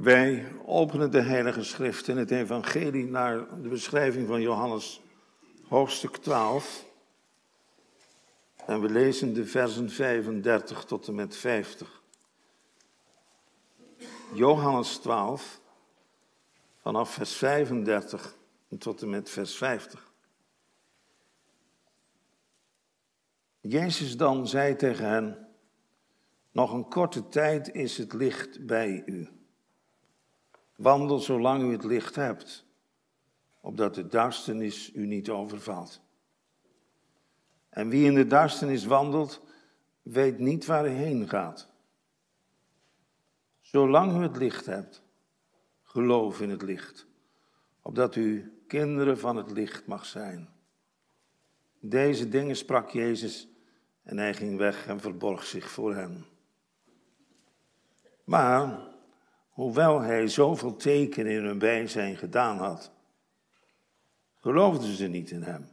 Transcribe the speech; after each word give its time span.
Wij 0.00 0.52
openen 0.64 1.10
de 1.10 1.20
Heilige 1.20 1.64
Schrift 1.64 2.08
in 2.08 2.16
het 2.16 2.30
Evangelie 2.30 3.06
naar 3.06 3.62
de 3.62 3.68
beschrijving 3.68 4.26
van 4.26 4.40
Johannes, 4.40 5.00
hoofdstuk 5.68 6.16
12. 6.16 6.86
En 8.66 8.80
we 8.80 8.88
lezen 8.88 9.34
de 9.34 9.46
versen 9.46 9.90
35 9.90 10.84
tot 10.84 11.08
en 11.08 11.14
met 11.14 11.36
50. 11.36 12.02
Johannes 14.34 14.96
12, 14.96 15.60
vanaf 16.82 17.10
vers 17.10 17.32
35 17.32 18.36
tot 18.78 19.02
en 19.02 19.10
met 19.10 19.30
vers 19.30 19.56
50. 19.56 20.12
Jezus 23.60 24.16
dan 24.16 24.48
zei 24.48 24.76
tegen 24.76 25.04
hen, 25.04 25.48
nog 26.52 26.72
een 26.72 26.88
korte 26.88 27.28
tijd 27.28 27.74
is 27.74 27.98
het 27.98 28.12
licht 28.12 28.66
bij 28.66 29.02
u. 29.06 29.39
Wandel 30.80 31.18
zolang 31.18 31.62
u 31.62 31.72
het 31.72 31.84
licht 31.84 32.14
hebt, 32.14 32.64
opdat 33.60 33.94
de 33.94 34.06
duisternis 34.06 34.94
u 34.94 35.06
niet 35.06 35.30
overvalt. 35.30 36.00
En 37.68 37.88
wie 37.88 38.06
in 38.06 38.14
de 38.14 38.26
duisternis 38.26 38.84
wandelt, 38.84 39.42
weet 40.02 40.38
niet 40.38 40.66
waar 40.66 40.84
hij 40.84 40.94
heen 40.94 41.28
gaat. 41.28 41.68
Zolang 43.60 44.16
u 44.16 44.22
het 44.22 44.36
licht 44.36 44.66
hebt, 44.66 45.02
geloof 45.82 46.40
in 46.40 46.50
het 46.50 46.62
licht, 46.62 47.06
opdat 47.82 48.16
u 48.16 48.58
kinderen 48.66 49.18
van 49.18 49.36
het 49.36 49.50
licht 49.50 49.86
mag 49.86 50.06
zijn. 50.06 50.48
Deze 51.80 52.28
dingen 52.28 52.56
sprak 52.56 52.90
Jezus 52.90 53.48
en 54.02 54.18
hij 54.18 54.34
ging 54.34 54.58
weg 54.58 54.86
en 54.86 55.00
verborg 55.00 55.44
zich 55.44 55.70
voor 55.70 55.94
hen. 55.94 56.26
Maar 58.24 58.89
hoewel 59.60 60.00
hij 60.00 60.28
zoveel 60.28 60.76
tekenen 60.76 61.32
in 61.32 61.44
hun 61.44 61.58
bijzijn 61.58 62.16
gedaan 62.16 62.58
had, 62.58 62.90
geloofden 64.34 64.96
ze 64.96 65.06
niet 65.06 65.30
in 65.30 65.42
hem. 65.42 65.68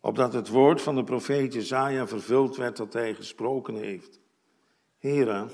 Opdat 0.00 0.32
het 0.32 0.48
woord 0.48 0.82
van 0.82 0.94
de 0.94 1.04
profeet 1.04 1.52
Jezaja 1.52 2.06
vervuld 2.06 2.56
werd 2.56 2.76
dat 2.76 2.92
hij 2.92 3.14
gesproken 3.14 3.74
heeft. 3.74 4.20
Heren, 4.98 5.50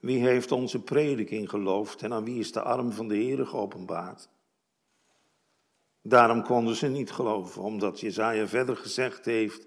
wie 0.00 0.26
heeft 0.26 0.52
onze 0.52 0.82
prediking 0.82 1.50
geloofd 1.50 2.02
en 2.02 2.12
aan 2.12 2.24
wie 2.24 2.38
is 2.38 2.52
de 2.52 2.62
arm 2.62 2.92
van 2.92 3.08
de 3.08 3.16
Heer 3.16 3.46
geopenbaard? 3.46 4.28
Daarom 6.02 6.42
konden 6.42 6.76
ze 6.76 6.88
niet 6.88 7.10
geloven, 7.10 7.62
omdat 7.62 8.00
Jezaja 8.00 8.46
verder 8.46 8.76
gezegd 8.76 9.24
heeft, 9.24 9.66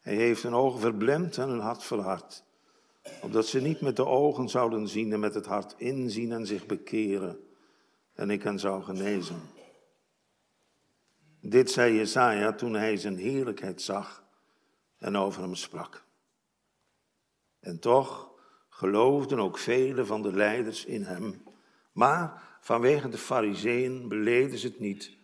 hij 0.00 0.14
heeft 0.14 0.42
hun 0.42 0.54
ogen 0.54 0.80
verblind 0.80 1.38
en 1.38 1.48
hun 1.48 1.60
hart 1.60 1.84
verhard 1.84 2.46
opdat 3.22 3.46
ze 3.46 3.60
niet 3.60 3.80
met 3.80 3.96
de 3.96 4.06
ogen 4.06 4.48
zouden 4.48 4.88
zien 4.88 5.12
en 5.12 5.20
met 5.20 5.34
het 5.34 5.46
hart 5.46 5.74
inzien 5.76 6.32
en 6.32 6.46
zich 6.46 6.66
bekeren 6.66 7.38
en 8.14 8.30
ik 8.30 8.42
hen 8.42 8.58
zou 8.58 8.82
genezen. 8.82 9.40
Dit 11.40 11.70
zei 11.70 11.94
Jesaja 11.94 12.52
toen 12.52 12.74
hij 12.74 12.96
zijn 12.96 13.16
heerlijkheid 13.16 13.82
zag 13.82 14.24
en 14.98 15.16
over 15.16 15.42
hem 15.42 15.54
sprak. 15.54 16.04
En 17.60 17.78
toch 17.78 18.30
geloofden 18.68 19.38
ook 19.38 19.58
vele 19.58 20.04
van 20.04 20.22
de 20.22 20.32
leiders 20.32 20.84
in 20.84 21.02
hem, 21.02 21.42
maar 21.92 22.42
vanwege 22.60 23.08
de 23.08 23.18
fariseeën 23.18 24.08
beleden 24.08 24.58
ze 24.58 24.66
het 24.66 24.80
niet, 24.80 25.16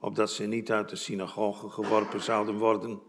opdat 0.00 0.30
ze 0.30 0.44
niet 0.44 0.70
uit 0.70 0.88
de 0.88 0.96
synagoge 0.96 1.68
geworpen 1.68 2.22
zouden 2.22 2.58
worden, 2.58 3.00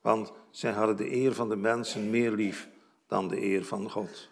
want 0.00 0.32
zij 0.50 0.72
hadden 0.72 0.96
de 0.96 1.12
eer 1.12 1.34
van 1.34 1.48
de 1.48 1.56
mensen 1.56 2.10
meer 2.10 2.32
lief 2.32 2.68
dan 3.06 3.28
de 3.28 3.42
eer 3.42 3.64
van 3.64 3.90
God. 3.90 4.28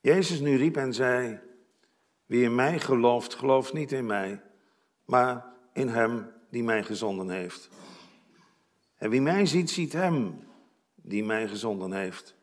Jezus 0.00 0.40
nu 0.40 0.56
riep 0.56 0.76
en 0.76 0.94
zei, 0.94 1.40
wie 2.26 2.44
in 2.44 2.54
mij 2.54 2.80
gelooft, 2.80 3.34
gelooft 3.34 3.72
niet 3.72 3.92
in 3.92 4.06
mij, 4.06 4.42
maar 5.04 5.54
in 5.72 5.88
hem 5.88 6.32
die 6.50 6.62
mij 6.62 6.84
gezonden 6.84 7.30
heeft. 7.30 7.68
En 8.96 9.10
wie 9.10 9.20
mij 9.20 9.46
ziet, 9.46 9.70
ziet 9.70 9.92
hem 9.92 10.46
die 10.94 11.24
mij 11.24 11.48
gezonden 11.48 11.92
heeft. 11.92 12.34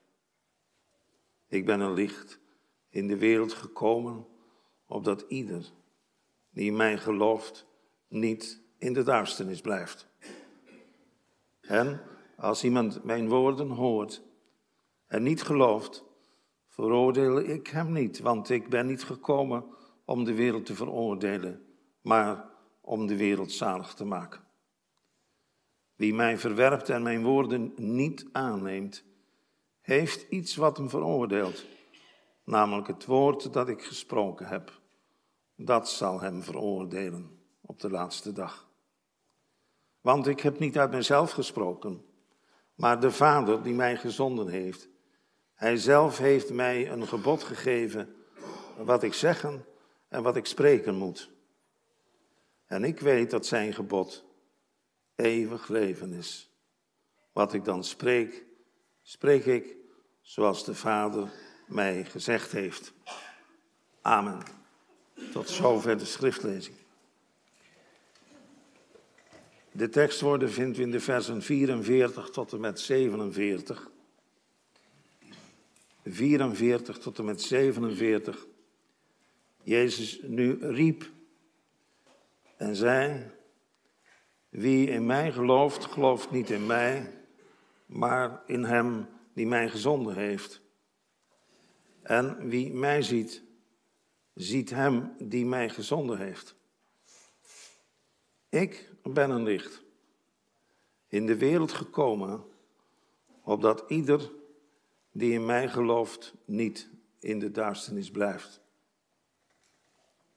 Ik 1.47 1.66
ben 1.66 1.79
een 1.79 1.94
licht 1.94 2.39
in 2.89 3.07
de 3.07 3.17
wereld 3.17 3.53
gekomen, 3.53 4.28
opdat 4.85 5.25
ieder 5.28 5.72
die 6.50 6.66
in 6.66 6.75
mij 6.75 6.97
gelooft, 6.97 7.66
niet 8.07 8.62
in 8.78 8.94
de 8.94 9.03
duisternis 9.03 9.62
blijft. 9.62 10.07
En 11.62 12.01
als 12.39 12.63
iemand 12.63 13.03
mijn 13.03 13.29
woorden 13.29 13.69
hoort 13.69 14.22
en 15.07 15.23
niet 15.23 15.41
gelooft, 15.41 16.05
veroordeel 16.67 17.39
ik 17.39 17.67
hem 17.67 17.91
niet, 17.91 18.19
want 18.19 18.50
ik 18.50 18.69
ben 18.69 18.85
niet 18.85 19.03
gekomen 19.03 19.66
om 20.05 20.23
de 20.23 20.33
wereld 20.33 20.66
te 20.66 20.75
veroordelen, 20.75 21.66
maar 22.01 22.50
om 22.81 23.07
de 23.07 23.16
wereld 23.16 23.51
zalig 23.51 23.94
te 23.94 24.05
maken. 24.05 24.41
Wie 25.95 26.13
mij 26.13 26.38
verwerpt 26.38 26.89
en 26.89 27.03
mijn 27.03 27.23
woorden 27.23 27.73
niet 27.75 28.27
aanneemt, 28.31 29.03
heeft 29.81 30.29
iets 30.29 30.56
wat 30.56 30.77
hem 30.77 30.89
veroordeelt, 30.89 31.66
namelijk 32.44 32.88
het 32.88 33.06
woord 33.06 33.53
dat 33.53 33.69
ik 33.69 33.83
gesproken 33.83 34.47
heb. 34.47 34.81
Dat 35.56 35.89
zal 35.89 36.21
hem 36.21 36.44
veroordelen 36.44 37.39
op 37.61 37.79
de 37.79 37.89
laatste 37.89 38.33
dag. 38.33 38.69
Want 40.01 40.27
ik 40.27 40.39
heb 40.39 40.59
niet 40.59 40.77
uit 40.77 40.91
mezelf 40.91 41.31
gesproken, 41.31 42.03
maar 42.79 43.00
de 43.00 43.12
Vader 43.12 43.63
die 43.63 43.73
mij 43.73 43.97
gezonden 43.97 44.47
heeft. 44.47 44.88
Hij 45.53 45.78
zelf 45.78 46.17
heeft 46.17 46.53
mij 46.53 46.91
een 46.91 47.07
gebod 47.07 47.44
gegeven 47.44 48.16
wat 48.78 49.03
ik 49.03 49.13
zeggen 49.13 49.66
en 50.07 50.23
wat 50.23 50.35
ik 50.35 50.45
spreken 50.45 50.95
moet. 50.95 51.29
En 52.66 52.84
ik 52.84 53.00
weet 53.00 53.31
dat 53.31 53.45
zijn 53.45 53.73
gebod 53.73 54.25
eeuwig 55.16 55.68
leven 55.68 56.13
is. 56.13 56.50
Wat 57.31 57.53
ik 57.53 57.66
dan 57.66 57.84
spreek, 57.84 58.45
spreek 59.01 59.45
ik 59.45 59.75
zoals 60.22 60.66
de 60.66 60.75
Vader 60.75 61.31
mij 61.68 62.06
gezegd 62.06 62.51
heeft. 62.51 62.94
Amen. 64.01 64.44
Tot 65.31 65.50
zover 65.50 65.97
de 65.97 66.06
schriftlezing. 66.06 66.75
De 69.79 69.90
tekstwoorden 69.90 70.51
vindt 70.51 70.78
u 70.78 70.81
in 70.81 70.91
de 70.91 71.00
versen 71.00 71.41
44 71.41 72.29
tot 72.29 72.53
en 72.53 72.59
met 72.59 72.79
47. 72.79 73.90
44 76.06 76.97
tot 76.97 77.17
en 77.17 77.25
met 77.25 77.41
47. 77.41 78.47
Jezus 79.63 80.19
nu 80.22 80.57
riep 80.59 81.09
en 82.57 82.75
zei: 82.75 83.31
Wie 84.50 84.89
in 84.89 85.06
mij 85.06 85.31
gelooft, 85.31 85.85
gelooft 85.85 86.31
niet 86.31 86.50
in 86.50 86.66
mij, 86.66 87.13
maar 87.85 88.44
in 88.45 88.63
hem 88.63 89.07
die 89.34 89.47
mij 89.47 89.69
gezonden 89.69 90.16
heeft. 90.16 90.62
En 92.01 92.47
wie 92.47 92.72
mij 92.72 93.01
ziet, 93.01 93.44
ziet 94.34 94.69
hem 94.69 95.13
die 95.19 95.45
mij 95.45 95.69
gezonden 95.69 96.18
heeft. 96.18 96.56
Ik 98.50 98.88
ben 99.03 99.29
een 99.29 99.43
licht 99.43 99.83
in 101.09 101.25
de 101.25 101.37
wereld 101.37 101.71
gekomen, 101.71 102.43
opdat 103.43 103.83
ieder 103.87 104.31
die 105.11 105.33
in 105.33 105.45
mij 105.45 105.69
gelooft 105.69 106.33
niet 106.45 106.89
in 107.19 107.39
de 107.39 107.51
duisternis 107.51 108.11
blijft. 108.11 108.61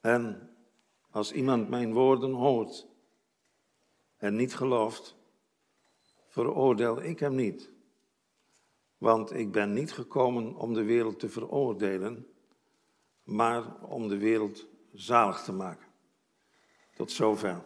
En 0.01 0.49
als 1.09 1.31
iemand 1.31 1.69
mijn 1.69 1.93
woorden 1.93 2.31
hoort 2.31 2.87
en 4.17 4.35
niet 4.35 4.55
gelooft, 4.55 5.15
veroordeel 6.27 7.03
ik 7.03 7.19
hem 7.19 7.35
niet. 7.35 7.71
Want 8.97 9.33
ik 9.33 9.51
ben 9.51 9.73
niet 9.73 9.91
gekomen 9.91 10.55
om 10.55 10.73
de 10.73 10.83
wereld 10.83 11.19
te 11.19 11.29
veroordelen, 11.29 12.27
maar 13.23 13.81
om 13.81 14.07
de 14.07 14.17
wereld 14.17 14.67
zalig 14.93 15.43
te 15.43 15.51
maken. 15.51 15.87
Tot 16.95 17.11
zover. 17.11 17.63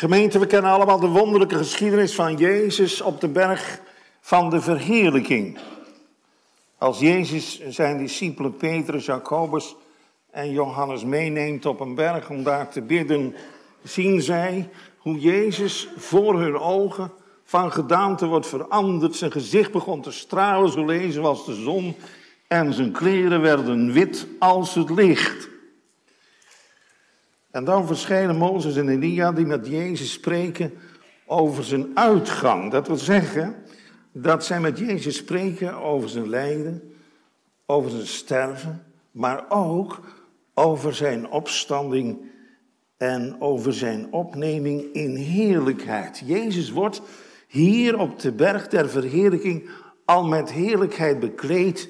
Gemeente, 0.00 0.38
we 0.38 0.46
kennen 0.46 0.70
allemaal 0.70 1.00
de 1.00 1.06
wonderlijke 1.06 1.56
geschiedenis 1.56 2.14
van 2.14 2.36
Jezus 2.36 3.00
op 3.00 3.20
de 3.20 3.28
berg 3.28 3.80
van 4.20 4.50
de 4.50 4.60
verheerlijking. 4.60 5.58
Als 6.78 6.98
Jezus 6.98 7.60
zijn 7.68 7.98
discipelen 7.98 8.56
Petrus, 8.56 9.04
Jacobus 9.04 9.76
en 10.30 10.50
Johannes 10.50 11.04
meeneemt 11.04 11.66
op 11.66 11.80
een 11.80 11.94
berg 11.94 12.30
om 12.30 12.42
daar 12.42 12.68
te 12.68 12.82
bidden, 12.82 13.34
zien 13.82 14.22
zij 14.22 14.68
hoe 14.98 15.18
Jezus 15.18 15.88
voor 15.96 16.40
hun 16.40 16.58
ogen 16.58 17.12
van 17.44 17.72
gedaante 17.72 18.26
wordt 18.26 18.46
veranderd. 18.46 19.16
Zijn 19.16 19.32
gezicht 19.32 19.72
begon 19.72 20.00
te 20.00 20.12
stralen, 20.12 20.70
zo 20.70 20.84
lezen 20.84 21.24
als 21.24 21.46
de 21.46 21.54
zon, 21.54 21.96
en 22.46 22.72
zijn 22.72 22.92
kleren 22.92 23.40
werden 23.40 23.92
wit 23.92 24.26
als 24.38 24.74
het 24.74 24.90
licht. 24.90 25.48
En 27.50 27.64
dan 27.64 27.86
verschijnen 27.86 28.36
Mozes 28.36 28.76
en 28.76 28.88
Elia 28.88 29.32
die 29.32 29.46
met 29.46 29.66
Jezus 29.66 30.12
spreken 30.12 30.72
over 31.26 31.64
zijn 31.64 31.90
uitgang. 31.94 32.70
Dat 32.70 32.86
wil 32.86 32.96
zeggen 32.96 33.54
dat 34.12 34.44
zij 34.44 34.60
met 34.60 34.78
Jezus 34.78 35.16
spreken 35.16 35.74
over 35.74 36.08
zijn 36.08 36.28
lijden, 36.28 36.94
over 37.66 37.90
zijn 37.90 38.06
sterven, 38.06 38.84
maar 39.10 39.44
ook 39.48 40.00
over 40.54 40.94
zijn 40.94 41.28
opstanding 41.28 42.18
en 42.96 43.40
over 43.40 43.72
zijn 43.72 44.12
opneming 44.12 44.92
in 44.92 45.16
heerlijkheid. 45.16 46.22
Jezus 46.24 46.70
wordt 46.70 47.02
hier 47.46 47.98
op 47.98 48.18
de 48.18 48.32
berg 48.32 48.68
der 48.68 48.88
verheerlijking 48.88 49.68
al 50.04 50.24
met 50.24 50.52
heerlijkheid 50.52 51.20
bekleed. 51.20 51.88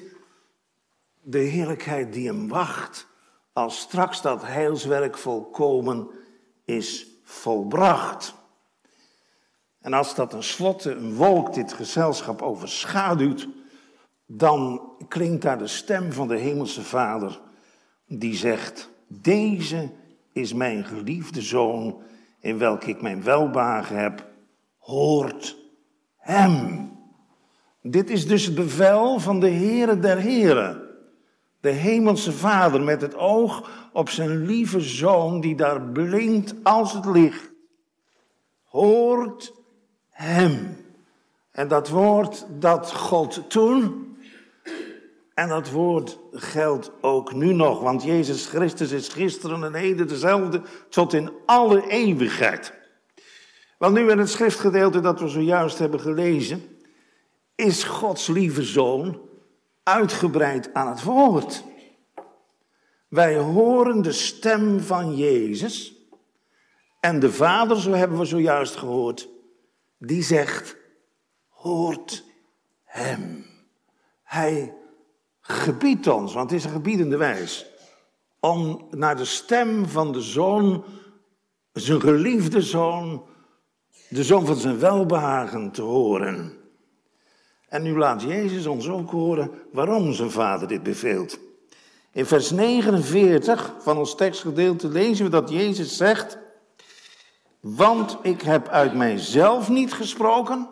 De 1.21 1.37
heerlijkheid 1.37 2.13
die 2.13 2.27
hem 2.27 2.47
wacht 2.47 3.07
als 3.53 3.79
straks 3.79 4.21
dat 4.21 4.45
heilswerk 4.45 5.17
volkomen 5.17 6.07
is 6.65 7.07
volbracht. 7.23 8.33
En 9.81 9.93
als 9.93 10.15
dat 10.15 10.29
tenslotte 10.29 10.91
een 10.91 11.15
wolk 11.15 11.53
dit 11.53 11.73
gezelschap 11.73 12.41
overschaduwt, 12.41 13.47
dan 14.25 14.81
klinkt 15.07 15.41
daar 15.41 15.57
de 15.57 15.67
stem 15.67 16.11
van 16.11 16.27
de 16.27 16.37
Hemelse 16.37 16.81
Vader 16.81 17.39
die 18.07 18.35
zegt, 18.35 18.89
deze 19.07 19.89
is 20.33 20.53
mijn 20.53 20.85
geliefde 20.85 21.41
zoon 21.41 22.01
in 22.39 22.57
welke 22.57 22.89
ik 22.89 23.01
mijn 23.01 23.23
welbagen 23.23 23.97
heb, 23.97 24.27
hoort 24.77 25.57
hem. 26.17 26.89
Dit 27.81 28.09
is 28.09 28.27
dus 28.27 28.45
het 28.45 28.55
bevel 28.55 29.19
van 29.19 29.39
de 29.39 29.49
Heere 29.49 29.99
der 29.99 30.17
Heren. 30.17 30.80
De 31.61 31.69
Hemelse 31.69 32.31
Vader 32.31 32.81
met 32.81 33.01
het 33.01 33.15
oog 33.15 33.69
op 33.93 34.09
zijn 34.09 34.45
lieve 34.45 34.79
zoon 34.79 35.41
die 35.41 35.55
daar 35.55 35.81
blinkt 35.81 36.53
als 36.63 36.93
het 36.93 37.05
licht. 37.05 37.51
Hoort 38.63 39.53
hem. 40.09 40.77
En 41.51 41.67
dat 41.67 41.89
woord 41.89 42.45
dat 42.59 42.93
God 42.93 43.49
toen, 43.49 44.15
en 45.33 45.49
dat 45.49 45.69
woord 45.69 46.19
geldt 46.31 46.91
ook 47.01 47.33
nu 47.33 47.53
nog, 47.53 47.81
want 47.81 48.03
Jezus 48.03 48.45
Christus 48.45 48.91
is 48.91 49.07
gisteren 49.07 49.63
en 49.63 49.73
heden 49.73 50.07
dezelfde 50.07 50.61
tot 50.89 51.13
in 51.13 51.31
alle 51.45 51.87
eeuwigheid. 51.87 52.73
Want 53.77 53.93
nu 53.93 54.11
in 54.11 54.17
het 54.17 54.29
schriftgedeelte 54.29 54.99
dat 54.99 55.19
we 55.19 55.27
zojuist 55.27 55.79
hebben 55.79 55.99
gelezen, 55.99 56.63
is 57.55 57.83
Gods 57.83 58.27
lieve 58.27 58.63
zoon 58.63 59.29
uitgebreid 59.83 60.73
aan 60.73 60.87
het 60.87 61.03
woord. 61.03 61.63
Wij 63.07 63.37
horen 63.37 64.01
de 64.01 64.11
stem 64.11 64.79
van 64.79 65.15
Jezus 65.15 65.95
en 66.99 67.19
de 67.19 67.31
Vader, 67.31 67.81
zo 67.81 67.91
hebben 67.91 68.17
we 68.17 68.25
zojuist 68.25 68.75
gehoord, 68.75 69.29
die 69.97 70.23
zegt, 70.23 70.77
hoort 71.47 72.23
hem. 72.83 73.45
Hij 74.23 74.73
gebiedt 75.41 76.07
ons, 76.07 76.33
want 76.33 76.49
het 76.49 76.59
is 76.59 76.65
een 76.65 76.71
gebiedende 76.71 77.17
wijs, 77.17 77.65
om 78.39 78.87
naar 78.89 79.15
de 79.15 79.25
stem 79.25 79.85
van 79.87 80.11
de 80.11 80.21
zoon, 80.21 80.83
zijn 81.73 82.01
geliefde 82.01 82.61
zoon, 82.61 83.25
de 84.09 84.23
zoon 84.23 84.45
van 84.45 84.55
zijn 84.55 84.79
welbehagen 84.79 85.71
te 85.71 85.81
horen. 85.81 86.60
En 87.71 87.81
nu 87.81 87.97
laat 87.97 88.21
Jezus 88.21 88.65
ons 88.65 88.89
ook 88.89 89.11
horen 89.11 89.51
waarom 89.71 90.13
zijn 90.13 90.31
vader 90.31 90.67
dit 90.67 90.83
beveelt. 90.83 91.39
In 92.11 92.25
vers 92.25 92.51
49 92.51 93.73
van 93.79 93.97
ons 93.97 94.15
tekstgedeelte 94.15 94.87
lezen 94.87 95.25
we 95.25 95.31
dat 95.31 95.49
Jezus 95.49 95.97
zegt: 95.97 96.37
Want 97.59 98.17
ik 98.21 98.41
heb 98.41 98.67
uit 98.67 98.93
mijzelf 98.93 99.69
niet 99.69 99.93
gesproken, 99.93 100.69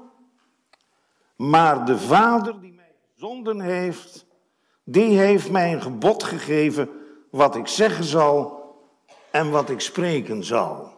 maar 1.35 1.85
de 1.85 1.97
Vader 1.97 2.61
die 2.61 2.73
mij 2.73 2.95
gezonden 3.13 3.61
heeft, 3.61 4.25
die 4.83 5.17
heeft 5.17 5.51
mij 5.51 5.73
een 5.73 5.81
gebod 5.81 6.23
gegeven 6.23 6.89
wat 7.31 7.55
ik 7.55 7.67
zeggen 7.67 8.03
zal 8.03 8.63
en 9.31 9.49
wat 9.51 9.69
ik 9.69 9.79
spreken 9.79 10.43
zal. 10.43 10.93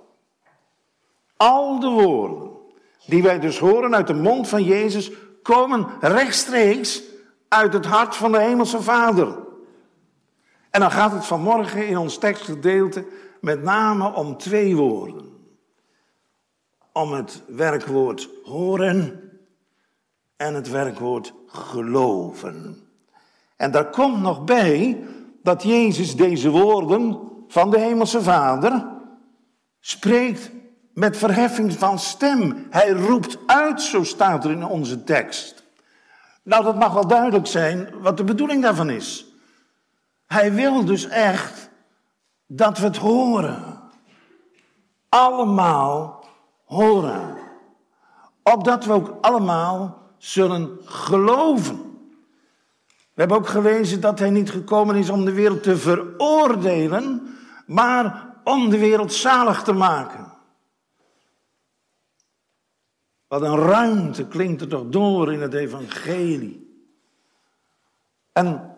Al 1.37 1.79
de 1.79 1.89
woorden 1.89 2.49
die 3.05 3.23
wij 3.23 3.39
dus 3.39 3.59
horen 3.59 3.95
uit 3.95 4.07
de 4.07 4.13
mond 4.13 4.47
van 4.47 4.63
Jezus 4.63 5.11
komen 5.41 5.87
rechtstreeks 5.99 7.01
uit 7.47 7.73
het 7.73 7.85
hart 7.85 8.15
van 8.15 8.31
de 8.31 8.39
Hemelse 8.39 8.81
Vader. 8.81 9.37
En 10.69 10.79
dan 10.79 10.91
gaat 10.91 11.11
het 11.11 11.25
vanmorgen 11.25 11.87
in 11.87 11.97
ons 11.97 12.17
tekstgedeelte 12.17 13.05
met 13.41 13.63
name 13.63 14.13
om 14.13 14.37
twee 14.37 14.75
woorden. 14.75 15.29
Om 16.93 17.11
het 17.11 17.43
werkwoord 17.47 18.29
horen 18.43 19.29
en 20.37 20.53
het 20.53 20.69
werkwoord 20.69 21.33
geloven. 21.47 22.87
En 23.55 23.71
daar 23.71 23.89
komt 23.89 24.21
nog 24.21 24.43
bij 24.43 25.03
dat 25.43 25.63
Jezus 25.63 26.15
deze 26.15 26.49
woorden 26.49 27.19
van 27.47 27.69
de 27.69 27.79
Hemelse 27.79 28.21
Vader 28.21 28.87
spreekt 29.79 30.51
met 30.93 31.17
verheffing 31.17 31.73
van 31.73 31.99
stem. 31.99 32.67
Hij 32.69 32.89
roept 32.89 33.37
uit, 33.45 33.81
zo 33.81 34.03
staat 34.03 34.45
er 34.45 34.51
in 34.51 34.65
onze 34.65 35.03
tekst. 35.03 35.63
Nou, 36.43 36.63
dat 36.63 36.75
mag 36.75 36.93
wel 36.93 37.07
duidelijk 37.07 37.47
zijn 37.47 37.89
wat 38.01 38.17
de 38.17 38.23
bedoeling 38.23 38.61
daarvan 38.61 38.89
is. 38.89 39.25
Hij 40.25 40.53
wil 40.53 40.85
dus 40.85 41.07
echt 41.07 41.69
dat 42.47 42.77
we 42.77 42.85
het 42.85 42.97
horen. 42.97 43.79
Allemaal 45.09 46.25
horen. 46.65 47.37
Opdat 48.43 48.85
we 48.85 48.93
ook 48.93 49.17
allemaal 49.21 49.97
zullen 50.17 50.77
geloven. 50.85 51.91
We 53.13 53.27
hebben 53.27 53.37
ook 53.37 53.47
gelezen 53.47 54.01
dat 54.01 54.19
hij 54.19 54.29
niet 54.29 54.51
gekomen 54.51 54.95
is 54.95 55.09
om 55.09 55.25
de 55.25 55.33
wereld 55.33 55.63
te 55.63 55.77
veroordelen, 55.77 57.35
maar 57.65 58.29
om 58.43 58.69
de 58.69 58.77
wereld 58.77 59.13
zalig 59.13 59.63
te 59.63 59.73
maken. 59.73 60.30
Wat 63.31 63.41
een 63.41 63.57
ruimte 63.57 64.27
klinkt 64.27 64.61
er 64.61 64.67
toch 64.67 64.85
door 64.89 65.33
in 65.33 65.41
het 65.41 65.53
evangelie. 65.53 66.85
En 68.31 68.75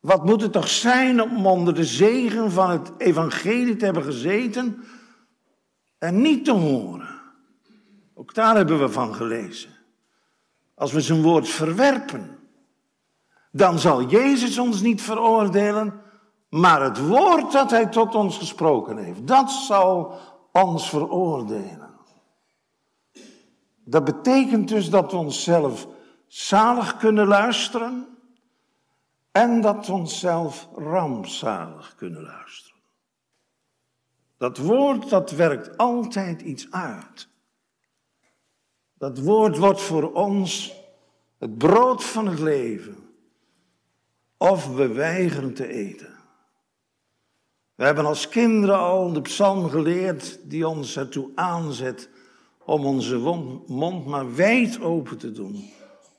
wat 0.00 0.24
moet 0.24 0.42
het 0.42 0.52
toch 0.52 0.68
zijn 0.68 1.22
om 1.22 1.46
onder 1.46 1.74
de 1.74 1.84
zegen 1.84 2.50
van 2.50 2.70
het 2.70 2.92
evangelie 2.98 3.76
te 3.76 3.84
hebben 3.84 4.02
gezeten 4.02 4.84
en 5.98 6.20
niet 6.20 6.44
te 6.44 6.52
horen. 6.52 7.20
Ook 8.14 8.34
daar 8.34 8.56
hebben 8.56 8.78
we 8.78 8.88
van 8.88 9.14
gelezen. 9.14 9.70
Als 10.74 10.92
we 10.92 11.00
zijn 11.00 11.22
woord 11.22 11.48
verwerpen, 11.48 12.38
dan 13.50 13.78
zal 13.78 14.06
Jezus 14.06 14.58
ons 14.58 14.80
niet 14.80 15.02
veroordelen, 15.02 16.00
maar 16.48 16.82
het 16.82 17.06
woord 17.06 17.52
dat 17.52 17.70
hij 17.70 17.86
tot 17.86 18.14
ons 18.14 18.38
gesproken 18.38 18.96
heeft, 18.96 19.26
dat 19.26 19.50
zal 19.50 20.14
ons 20.52 20.88
veroordelen. 20.88 21.91
Dat 23.84 24.04
betekent 24.04 24.68
dus 24.68 24.90
dat 24.90 25.10
we 25.12 25.16
onszelf 25.16 25.86
zalig 26.26 26.96
kunnen 26.96 27.26
luisteren 27.26 28.06
en 29.32 29.60
dat 29.60 29.86
we 29.86 29.92
onszelf 29.92 30.68
rampzalig 30.76 31.94
kunnen 31.94 32.22
luisteren. 32.22 32.80
Dat 34.36 34.58
woord 34.58 35.10
dat 35.10 35.30
werkt 35.30 35.76
altijd 35.76 36.42
iets 36.42 36.70
uit. 36.70 37.28
Dat 38.94 39.18
woord 39.18 39.58
wordt 39.58 39.80
voor 39.80 40.12
ons 40.12 40.74
het 41.38 41.58
brood 41.58 42.04
van 42.04 42.26
het 42.26 42.38
leven. 42.38 42.96
Of 44.36 44.74
we 44.74 44.88
weigeren 44.88 45.54
te 45.54 45.66
eten. 45.66 46.14
We 47.74 47.84
hebben 47.84 48.04
als 48.04 48.28
kinderen 48.28 48.78
al 48.78 49.12
de 49.12 49.20
psalm 49.20 49.68
geleerd 49.68 50.38
die 50.50 50.68
ons 50.68 50.96
ertoe 50.96 51.30
aanzet 51.34 52.08
om 52.72 52.86
onze 52.86 53.16
mond 53.66 54.06
maar 54.06 54.34
wijd 54.34 54.80
open 54.80 55.18
te 55.18 55.32
doen, 55.32 55.70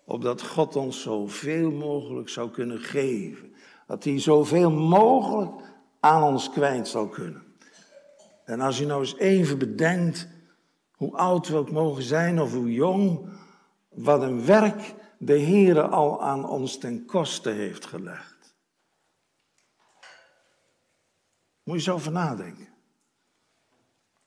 opdat 0.05 0.41
God 0.41 0.75
ons 0.75 1.01
zoveel 1.01 1.72
mogelijk 1.72 2.29
zou 2.29 2.50
kunnen 2.50 2.79
geven. 2.79 3.53
Dat 3.88 4.03
hij 4.03 4.19
zoveel 4.19 4.72
mogelijk 4.72 5.51
aan 6.00 6.24
ons 6.24 6.50
kwijt 6.50 6.88
zou 6.88 7.10
kunnen. 7.10 7.43
En 8.45 8.62
als 8.62 8.77
je 8.77 8.86
nou 8.86 9.01
eens 9.01 9.17
even 9.17 9.57
bedenkt 9.57 10.27
hoe 10.91 11.17
oud 11.17 11.48
we 11.48 11.55
ook 11.55 11.72
mogen 11.72 12.03
zijn 12.03 12.41
of 12.41 12.53
hoe 12.53 12.74
jong, 12.74 13.29
wat 13.89 14.22
een 14.22 14.45
werk 14.45 14.93
de 15.17 15.39
Heere 15.39 15.81
al 15.81 16.24
aan 16.24 16.50
ons 16.50 16.77
ten 16.77 17.05
koste 17.05 17.50
heeft 17.50 17.86
gelegd. 17.86 18.55
Moet 21.63 21.75
je 21.75 21.81
zo 21.81 21.93
over 21.93 22.12
nadenken. 22.12 22.67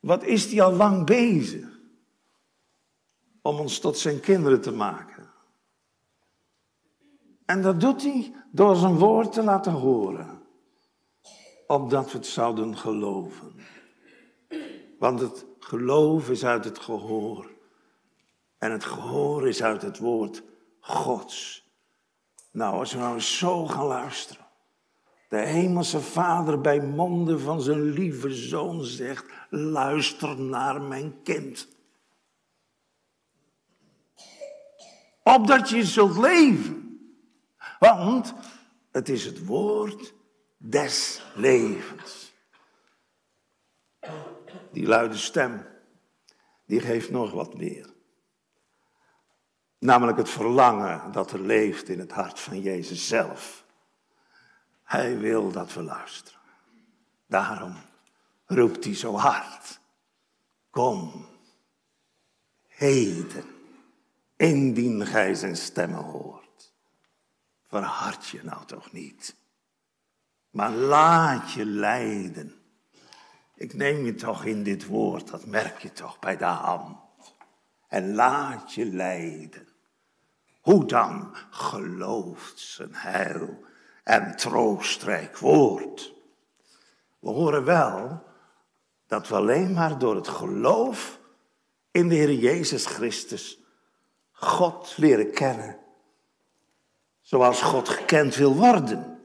Wat 0.01 0.25
is 0.25 0.49
die 0.49 0.63
al 0.63 0.73
lang 0.73 1.07
bezig? 1.07 1.75
Om 3.47 3.59
ons 3.59 3.79
tot 3.79 3.99
zijn 3.99 4.21
kinderen 4.21 4.61
te 4.61 4.73
maken. 4.73 5.31
En 7.45 7.63
dat 7.63 7.81
doet 7.81 8.03
hij 8.03 8.35
door 8.51 8.77
zijn 8.77 8.99
woord 8.99 9.33
te 9.33 9.43
laten 9.43 9.73
horen, 9.73 10.43
opdat 11.67 12.13
we 12.13 12.19
het 12.19 12.27
zouden 12.27 12.77
geloven. 12.77 13.55
Want 14.99 15.21
het 15.21 15.47
geloof 15.59 16.31
is 16.31 16.45
uit 16.45 16.65
het 16.65 16.79
gehoor 16.79 17.51
en 18.59 18.73
het 18.73 18.85
gehoor 18.85 19.49
is 19.49 19.63
uit 19.63 19.83
het 19.83 19.99
woord 19.99 20.43
Gods. 20.81 21.65
Nou, 22.51 22.79
als 22.79 22.93
we 22.93 22.99
nou 22.99 23.15
eens 23.15 23.39
zo 23.39 23.67
gaan 23.67 23.87
luisteren, 23.87 24.47
de 25.29 25.39
hemelse 25.39 26.01
vader 26.01 26.61
bij 26.61 26.81
monden 26.81 27.41
van 27.41 27.61
zijn 27.61 27.83
lieve 27.83 28.35
zoon 28.35 28.85
zegt, 28.85 29.25
luister 29.51 30.41
naar 30.41 30.83
mijn 30.83 31.23
kind. 31.23 31.76
Opdat 35.35 35.71
je 35.71 35.85
zult 35.85 36.17
leven. 36.17 37.01
Want 37.79 38.35
het 38.91 39.09
is 39.09 39.25
het 39.25 39.45
woord 39.45 40.15
des 40.57 41.23
levens. 41.35 42.33
Die 44.73 44.87
luide 44.87 45.17
stem, 45.17 45.67
die 46.67 46.81
geeft 46.81 47.11
nog 47.11 47.33
wat 47.33 47.57
meer. 47.57 47.95
Namelijk 49.79 50.19
het 50.19 50.31
verlangen 50.31 51.13
dat 51.13 51.33
er 51.33 51.41
leeft 51.41 51.89
in 51.89 51.99
het 51.99 52.13
hart 52.13 52.41
van 52.41 52.61
Jezus 52.61 53.09
zelf. 53.09 53.65
Hij 54.83 55.19
wil 55.19 55.51
dat 55.51 55.73
we 55.73 55.83
luisteren. 55.83 56.41
Daarom 57.27 57.77
roept 58.45 58.85
hij 58.85 58.95
zo 58.95 59.15
hard. 59.15 59.81
Kom, 60.71 61.27
heden, 62.67 63.56
indien 64.37 65.07
gij 65.07 65.35
zijn 65.35 65.57
stemmen 65.57 66.05
hoort. 66.05 66.73
Verhard 67.69 68.27
je 68.27 68.41
nou 68.43 68.67
toch 68.67 68.93
niet. 68.93 69.37
Maar 70.51 70.71
laat 70.71 71.53
je 71.53 71.65
leiden. 71.65 72.55
Ik 73.55 73.75
neem 73.75 74.05
je 74.05 74.15
toch 74.15 74.45
in 74.45 74.63
dit 74.63 74.87
woord, 74.87 75.31
dat 75.31 75.47
merk 75.47 75.79
je 75.79 75.93
toch 75.93 76.19
bij 76.19 76.37
de 76.37 76.45
hand. 76.45 76.99
En 77.89 78.15
laat 78.15 78.73
je 78.73 78.85
leiden. 78.85 79.69
Hoe 80.61 80.85
dan 80.85 81.37
gelooft 81.51 82.59
zijn 82.59 82.95
heil 82.95 83.65
en 84.05 84.37
troostrijk 84.37 85.39
woord. 85.39 86.15
We 87.19 87.29
horen 87.29 87.65
wel 87.65 88.23
dat 89.07 89.29
we 89.29 89.35
alleen 89.35 89.73
maar 89.73 89.99
door 89.99 90.15
het 90.15 90.29
geloof 90.29 91.19
in 91.91 92.09
de 92.09 92.15
Heer 92.15 92.33
Jezus 92.33 92.87
Christus 92.87 93.66
God 94.39 94.95
leren 94.97 95.33
kennen. 95.33 95.79
Zoals 97.21 97.63
God 97.63 97.89
gekend 97.89 98.35
wil 98.35 98.55
worden. 98.55 99.21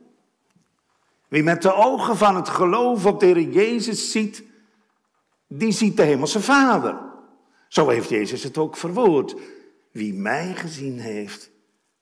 Wie 1.27 1.43
met 1.43 1.61
de 1.61 1.73
ogen 1.73 2.17
van 2.17 2.35
het 2.35 2.49
geloof 2.49 3.05
op 3.05 3.19
de 3.19 3.25
Heer 3.25 3.41
Jezus 3.41 4.11
ziet, 4.11 4.43
die 5.47 5.71
ziet 5.71 5.97
de 5.97 6.03
Hemelse 6.03 6.41
Vader. 6.41 6.99
Zo 7.67 7.89
heeft 7.89 8.09
Jezus 8.09 8.43
het 8.43 8.57
ook 8.57 8.77
verwoord. 8.77 9.35
Wie 9.91 10.13
mij 10.13 10.55
gezien 10.55 10.99
heeft, 10.99 11.51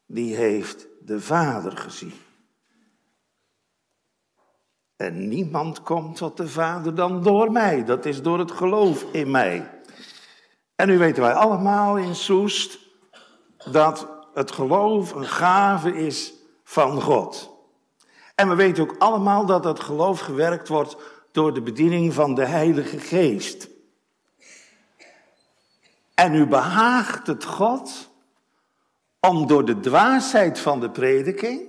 die 0.06 0.36
heeft 0.36 0.88
de 1.06 1.20
Vader 1.22 1.78
gezien. 1.78 2.13
En 4.96 5.28
niemand 5.28 5.82
komt 5.82 6.16
tot 6.16 6.38
de 6.38 6.48
Vader 6.48 6.96
dan 6.96 7.24
door 7.24 7.51
mij. 7.51 7.86
Dat 7.86 8.06
is 8.06 8.22
door 8.22 8.39
het 8.39 8.51
geloof 8.51 9.06
in 9.12 9.32
mij. 9.32 9.82
En 10.75 10.88
nu 10.88 10.98
weten 10.98 11.24
wij 11.24 11.34
allemaal 11.34 11.98
in 11.98 12.16
Soest 12.16 12.88
dat 13.72 14.08
het 14.34 14.51
geloof 14.51 15.13
een 15.13 15.25
gave 15.25 15.96
is 15.96 16.34
van 16.63 17.01
God. 17.01 17.58
En 18.36 18.50
we 18.50 18.56
weten 18.56 18.84
ook 18.84 18.96
allemaal 18.98 19.46
dat 19.46 19.63
dat 19.63 19.80
geloof 19.80 20.20
gewerkt 20.20 20.68
wordt 20.68 20.98
door 21.32 21.54
de 21.54 21.62
bediening 21.62 22.13
van 22.13 22.36
de 22.36 22.46
Heilige 22.46 23.00
Geest. 23.00 23.70
En 26.13 26.32
nu 26.32 26.46
behaagt 26.46 27.28
het 27.28 27.44
God 27.44 28.10
om 29.20 29.48
door 29.48 29.66
de 29.66 29.80
dwaasheid 29.80 30.60
van 30.60 30.80
de 30.80 30.89
prediking, 30.89 31.62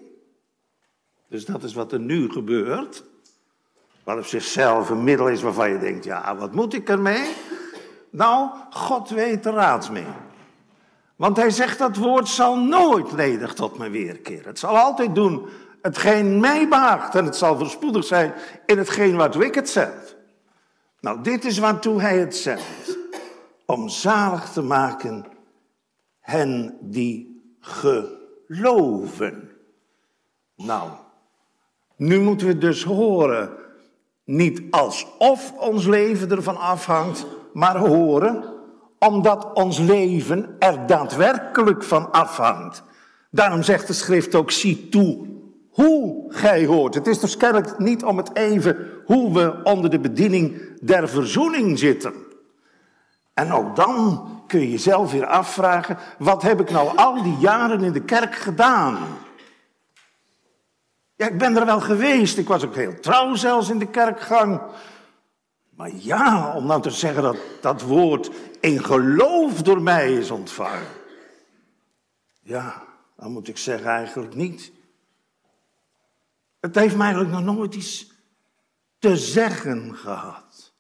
dus 1.29 1.45
dat 1.45 1.63
is 1.63 1.75
wat 1.75 1.93
er 1.93 2.01
nu 2.01 2.31
gebeurt, 2.31 3.05
wat 4.05 4.19
op 4.19 4.25
zichzelf 4.25 4.91
een 4.91 5.05
middel 5.05 5.29
is 5.29 5.43
waarvan 5.43 5.71
je 5.71 5.79
denkt, 5.79 6.05
ja, 6.05 6.37
wat 6.37 6.55
moet 6.55 6.75
ik 6.75 6.89
ermee? 6.89 7.35
Nou, 8.11 8.51
God 8.71 9.09
weet 9.09 9.47
er 9.47 9.53
raad 9.53 9.91
mee. 9.91 10.07
Want 11.21 11.37
hij 11.37 11.51
zegt 11.51 11.79
dat 11.79 11.97
woord 11.97 12.29
zal 12.29 12.57
nooit 12.59 13.13
ledig 13.13 13.55
tot 13.55 13.79
mijn 13.79 13.91
weerkeren. 13.91 14.45
Het 14.45 14.59
zal 14.59 14.79
altijd 14.79 15.15
doen 15.15 15.47
hetgeen 15.83 16.41
mij 16.41 16.69
behaagt 16.69 17.15
en 17.15 17.25
het 17.25 17.37
zal 17.37 17.57
verspoedig 17.57 18.05
zijn 18.05 18.33
in 18.67 18.79
hetgeen 18.79 19.17
waartoe 19.17 19.45
ik 19.45 19.55
het 19.55 19.71
zend. 19.71 20.17
Nou, 21.01 21.23
dit 21.23 21.45
is 21.45 21.59
waartoe 21.59 22.01
hij 22.01 22.19
het 22.19 22.37
zendt. 22.37 22.99
Om 23.67 23.89
zalig 23.89 24.53
te 24.53 24.63
maken 24.63 25.27
hen 26.21 26.79
die 26.81 27.43
geloven. 27.61 29.51
Nou, 30.57 30.91
nu 31.97 32.21
moeten 32.21 32.47
we 32.47 32.59
dus 32.59 32.85
horen 32.85 33.51
niet 34.25 34.63
alsof 34.71 35.53
ons 35.57 35.87
leven 35.87 36.31
ervan 36.31 36.57
afhangt, 36.57 37.27
maar 37.53 37.77
horen 37.77 38.60
omdat 39.09 39.53
ons 39.53 39.79
leven 39.79 40.57
er 40.59 40.87
daadwerkelijk 40.87 41.85
van 41.85 42.13
afhangt. 42.13 42.83
Daarom 43.31 43.63
zegt 43.63 43.87
de 43.87 43.93
schrift 43.93 44.35
ook, 44.35 44.51
zie 44.51 44.89
toe 44.89 45.27
hoe 45.71 46.25
gij 46.29 46.67
hoort. 46.67 46.95
Het 46.95 47.07
is 47.07 47.21
dus 47.21 47.37
kennelijk 47.37 47.79
niet 47.79 48.05
om 48.05 48.17
het 48.17 48.37
even 48.37 48.77
hoe 49.05 49.33
we 49.33 49.61
onder 49.65 49.91
de 49.91 50.01
bediening 50.01 50.79
der 50.81 51.09
verzoening 51.09 51.79
zitten. 51.79 52.15
En 53.35 53.53
ook 53.53 53.77
dan 53.77 54.29
kun 54.47 54.61
je 54.61 54.71
jezelf 54.71 55.13
weer 55.13 55.27
afvragen, 55.27 55.99
wat 56.19 56.43
heb 56.43 56.61
ik 56.61 56.71
nou 56.71 56.97
al 56.97 57.23
die 57.23 57.37
jaren 57.39 57.83
in 57.83 57.93
de 57.93 58.03
kerk 58.03 58.35
gedaan? 58.35 58.99
Ja, 61.17 61.27
ik 61.27 61.39
ben 61.39 61.57
er 61.57 61.67
wel 61.67 61.81
geweest. 61.81 62.39
Ik 62.39 62.49
was 62.49 62.65
ook 62.65 62.75
heel 62.75 63.01
trouw 63.01 63.35
zelfs 63.35 63.71
in 63.71 63.79
de 63.79 63.87
kerkgang. 63.87 64.61
Maar 65.77 65.91
ja, 65.95 66.53
om 66.57 66.67
nou 66.67 66.83
te 66.83 66.91
zeggen 66.91 67.23
dat 67.23 67.37
dat 67.61 67.83
woord 67.83 68.31
in 68.61 68.85
geloof 68.85 69.63
door 69.63 69.83
mij 69.83 70.13
is 70.13 70.31
ontvangen. 70.31 70.87
Ja, 72.41 72.85
dan 73.17 73.33
moet 73.33 73.49
ik 73.49 73.57
zeggen 73.59 73.91
eigenlijk 73.91 74.35
niet. 74.35 74.73
Het 76.61 76.75
heeft 76.75 76.97
mij 76.97 77.07
eigenlijk 77.07 77.45
nog 77.45 77.57
nooit 77.57 77.75
iets 77.75 78.13
te 78.99 79.17
zeggen 79.17 79.97
gehad. 79.97 80.73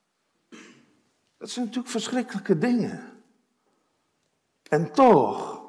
Dat 1.39 1.51
zijn 1.51 1.65
natuurlijk 1.65 1.93
verschrikkelijke 1.93 2.59
dingen. 2.59 3.23
En 4.69 4.93
toch 4.93 5.61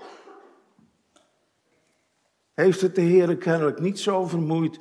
heeft 2.54 2.82
het 2.82 2.96
de 2.96 3.02
Heer 3.02 3.38
kennelijk 3.38 3.80
niet 3.80 4.00
zo 4.00 4.28
vermoeid 4.28 4.80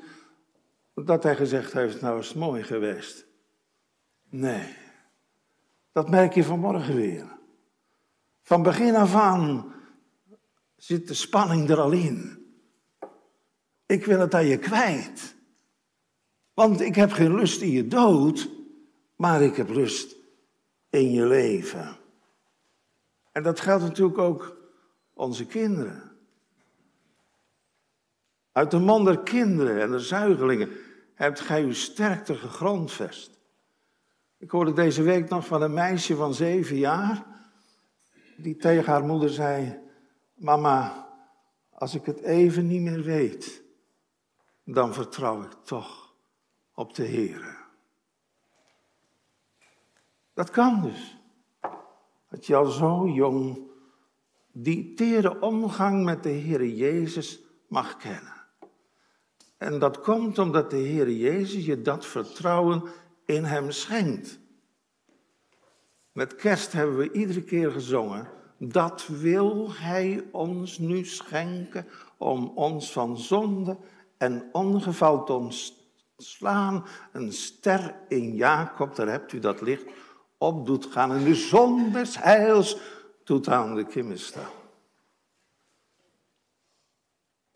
dat 0.94 1.22
hij 1.22 1.36
gezegd 1.36 1.72
heeft, 1.72 2.00
nou 2.00 2.18
is 2.18 2.28
het 2.28 2.36
mooi 2.36 2.62
geweest. 2.62 3.26
Nee, 4.28 4.76
dat 6.00 6.10
merk 6.10 6.34
je 6.34 6.44
vanmorgen 6.44 6.94
weer. 6.94 7.38
Van 8.42 8.62
begin 8.62 8.94
af 8.94 9.14
aan 9.14 9.74
zit 10.76 11.08
de 11.08 11.14
spanning 11.14 11.70
er 11.70 11.80
al 11.80 11.90
in. 11.90 12.46
Ik 13.86 14.04
wil 14.04 14.20
het 14.20 14.34
aan 14.34 14.46
je 14.46 14.58
kwijt. 14.58 15.36
Want 16.54 16.80
ik 16.80 16.94
heb 16.94 17.12
geen 17.12 17.34
lust 17.34 17.60
in 17.60 17.70
je 17.70 17.88
dood, 17.88 18.50
maar 19.16 19.42
ik 19.42 19.56
heb 19.56 19.68
lust 19.68 20.16
in 20.90 21.10
je 21.10 21.26
leven. 21.26 21.96
En 23.32 23.42
dat 23.42 23.60
geldt 23.60 23.82
natuurlijk 23.82 24.18
ook 24.18 24.56
onze 25.14 25.46
kinderen. 25.46 26.16
Uit 28.52 28.70
de 28.70 28.78
mond 28.78 29.04
der 29.04 29.18
kinderen 29.18 29.80
en 29.80 29.90
de 29.90 29.98
zuigelingen 30.00 30.68
hebt 31.14 31.40
gij 31.40 31.62
uw 31.62 31.72
sterkte 31.72 32.34
gegrondvest. 32.34 33.39
Ik 34.40 34.50
hoorde 34.50 34.72
deze 34.72 35.02
week 35.02 35.28
nog 35.28 35.46
van 35.46 35.62
een 35.62 35.74
meisje 35.74 36.16
van 36.16 36.34
zeven 36.34 36.76
jaar, 36.76 37.26
die 38.36 38.56
tegen 38.56 38.92
haar 38.92 39.04
moeder 39.04 39.30
zei, 39.30 39.78
mama, 40.34 41.08
als 41.70 41.94
ik 41.94 42.06
het 42.06 42.20
even 42.20 42.66
niet 42.66 42.80
meer 42.80 43.02
weet, 43.02 43.62
dan 44.64 44.94
vertrouw 44.94 45.42
ik 45.42 45.52
toch 45.52 46.14
op 46.74 46.94
de 46.94 47.02
Heer. 47.02 47.58
Dat 50.34 50.50
kan 50.50 50.82
dus. 50.82 51.18
Dat 52.28 52.46
je 52.46 52.56
al 52.56 52.66
zo 52.66 53.08
jong 53.08 53.70
die 54.52 54.94
tere 54.94 55.40
omgang 55.40 56.04
met 56.04 56.22
de 56.22 56.28
Heer 56.28 56.66
Jezus 56.66 57.40
mag 57.68 57.96
kennen. 57.96 58.44
En 59.56 59.78
dat 59.78 60.00
komt 60.00 60.38
omdat 60.38 60.70
de 60.70 60.76
Heer 60.76 61.10
Jezus 61.10 61.64
je 61.64 61.82
dat 61.82 62.06
vertrouwen 62.06 62.82
in 63.30 63.44
Hem 63.44 63.70
schenkt. 63.70 64.38
Met 66.12 66.34
kerst 66.34 66.72
hebben 66.72 66.96
we 66.96 67.12
iedere 67.12 67.42
keer 67.42 67.70
gezongen. 67.70 68.28
Dat 68.58 69.06
wil 69.06 69.72
Hij 69.72 70.28
ons 70.32 70.78
nu 70.78 71.04
schenken 71.04 71.86
om 72.18 72.52
ons 72.54 72.92
van 72.92 73.18
zonde 73.18 73.76
en 74.18 74.48
ongeval 74.52 75.24
te 75.24 75.32
ontslaan. 75.32 76.84
Een 77.12 77.32
ster 77.32 77.94
in 78.08 78.34
Jacob, 78.34 78.94
daar 78.94 79.08
hebt 79.08 79.32
u 79.32 79.38
dat 79.38 79.60
licht 79.60 79.86
op 80.38 80.66
doet 80.66 80.86
gaan. 80.86 81.12
En 81.12 81.24
de 81.24 81.34
zon 81.34 81.92
des 81.92 82.18
heils 82.18 82.78
doet 83.24 83.48
aan 83.48 83.74
de 83.74 83.86
kimmen 83.86 84.18
staan. 84.18 84.50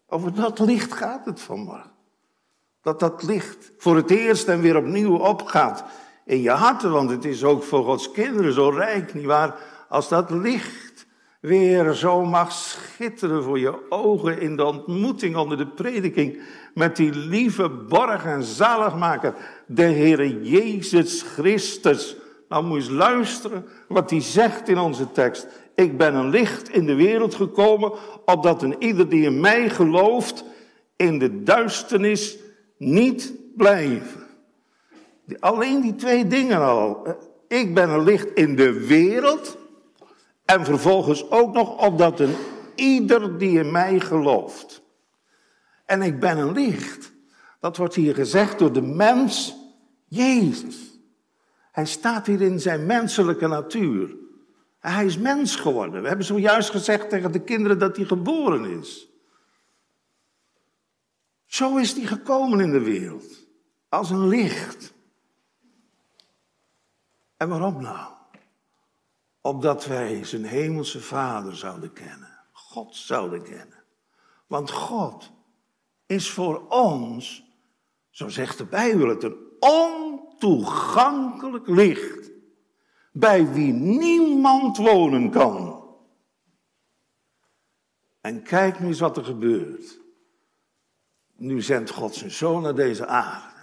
Over 0.07 0.35
dat 0.35 0.59
licht 0.59 0.93
gaat 0.93 1.25
het 1.25 1.41
vanmorgen. 1.41 1.94
Dat 2.85 3.01
dat 3.01 3.23
licht 3.23 3.71
voor 3.79 3.97
het 3.97 4.11
eerst 4.11 4.49
en 4.49 4.61
weer 4.61 4.77
opnieuw 4.77 5.17
opgaat 5.17 5.85
in 6.25 6.43
je 6.43 6.51
harten, 6.51 6.91
want 6.91 7.11
het 7.11 7.25
is 7.25 7.45
ook 7.45 7.63
voor 7.63 7.85
Gods 7.85 8.11
kinderen 8.11 8.53
zo 8.53 8.69
rijk, 8.69 9.15
nietwaar? 9.15 9.55
Als 9.89 10.09
dat 10.09 10.31
licht 10.31 11.07
weer 11.41 11.93
zo 11.93 12.25
mag 12.25 12.53
schitteren 12.53 13.43
voor 13.43 13.59
je 13.59 13.91
ogen 13.91 14.41
in 14.41 14.57
de 14.57 14.65
ontmoeting 14.65 15.37
onder 15.37 15.57
de 15.57 15.67
prediking 15.67 16.41
met 16.75 16.97
die 16.97 17.15
lieve 17.15 17.69
borg 17.69 18.25
en 18.25 18.43
zaligmaker, 18.43 19.35
de 19.67 19.83
Heere 19.83 20.43
Jezus 20.43 21.23
Christus. 21.23 22.17
Nou 22.49 22.65
moet 22.65 22.85
je 22.85 22.91
eens 22.91 22.99
luisteren 22.99 23.67
wat 23.89 24.11
hij 24.11 24.21
zegt 24.21 24.69
in 24.69 24.79
onze 24.79 25.13
tekst. 25.13 25.47
Ik 25.75 25.99
ben 25.99 26.15
een 26.15 26.31
licht 26.31 26.69
in 26.69 26.87
de 26.87 26.95
wereld 26.95 27.35
gekomen, 27.35 27.93
opdat 28.25 28.63
een 28.63 28.77
ieder 28.79 29.09
die 29.09 29.25
in 29.25 29.41
mij 29.41 29.71
gelooft, 29.71 30.45
in 30.97 31.19
de 31.19 31.43
duisternis 31.43 32.39
niet 32.85 33.33
blijven. 33.57 34.27
Alleen 35.39 35.81
die 35.81 35.95
twee 35.95 36.27
dingen 36.27 36.61
al. 36.61 37.17
Ik 37.49 37.75
ben 37.75 37.91
een 37.91 38.05
licht 38.05 38.35
in 38.35 38.57
de 38.57 38.87
wereld. 38.87 39.57
En 40.45 40.65
vervolgens 40.65 41.31
ook 41.31 41.55
nog 41.55 41.87
opdat 41.87 42.21
een 42.21 42.35
ieder 42.75 43.39
die 43.39 43.59
in 43.59 43.71
mij 43.71 44.01
gelooft. 44.01 44.83
En 45.87 46.03
ik 46.03 46.21
ben 46.21 46.39
een 46.39 46.53
licht. 46.53 47.13
Dat 47.61 47.77
wordt 47.77 47.95
hier 47.95 48.15
gezegd 48.15 48.59
door 48.59 48.73
de 48.73 48.83
mens 48.83 49.57
Jezus. 50.09 51.01
Hij 51.73 51.87
staat 51.87 52.27
hier 52.27 52.41
in 52.41 52.61
zijn 52.61 52.87
menselijke 52.87 53.47
natuur. 53.47 54.17
Hij 54.79 55.05
is 55.05 55.19
mens 55.19 55.57
geworden. 55.57 56.03
We 56.03 56.09
hebben 56.09 56.27
zojuist 56.27 56.71
gezegd 56.71 57.11
tegen 57.11 57.33
de 57.33 57.41
kinderen 57.41 57.79
dat 57.79 57.97
hij 57.97 58.05
geboren 58.05 58.65
is. 58.81 59.14
Zo 61.55 61.77
is 61.77 61.93
hij 61.93 62.07
gekomen 62.07 62.61
in 62.61 62.71
de 62.71 62.81
wereld. 62.81 63.47
Als 63.89 64.11
een 64.11 64.29
licht. 64.29 64.93
En 67.37 67.49
waarom 67.49 67.83
nou? 67.83 68.13
Opdat 69.41 69.87
wij 69.87 70.25
zijn 70.25 70.45
hemelse 70.45 71.01
Vader 71.01 71.57
zouden 71.57 71.93
kennen. 71.93 72.39
God 72.53 72.97
zouden 72.97 73.43
kennen. 73.43 73.85
Want 74.47 74.71
God 74.71 75.33
is 76.07 76.31
voor 76.31 76.69
ons, 76.69 77.45
zo 78.11 78.29
zegt 78.29 78.59
de 78.59 78.65
Bijbel 78.65 79.09
het, 79.09 79.23
een 79.23 79.37
ontoegankelijk 79.61 81.69
licht. 81.69 82.31
Bij 83.13 83.53
wie 83.53 83.73
niemand 83.73 84.77
wonen 84.77 85.31
kan. 85.31 85.85
En 88.21 88.43
kijk 88.43 88.81
nu 88.81 88.87
eens 88.87 89.01
wat 89.01 89.17
er 89.17 89.25
gebeurt. 89.25 90.03
Nu 91.37 91.63
zendt 91.63 91.91
God 91.91 92.15
zijn 92.15 92.31
zoon 92.31 92.63
naar 92.63 92.75
deze 92.75 93.07
aarde 93.07 93.55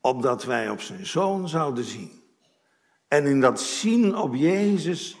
opdat 0.00 0.44
wij 0.44 0.70
op 0.70 0.80
zijn 0.80 1.06
zoon 1.06 1.48
zouden 1.48 1.84
zien. 1.84 2.22
En 3.08 3.26
in 3.26 3.40
dat 3.40 3.60
zien 3.60 4.16
op 4.16 4.34
Jezus 4.34 5.16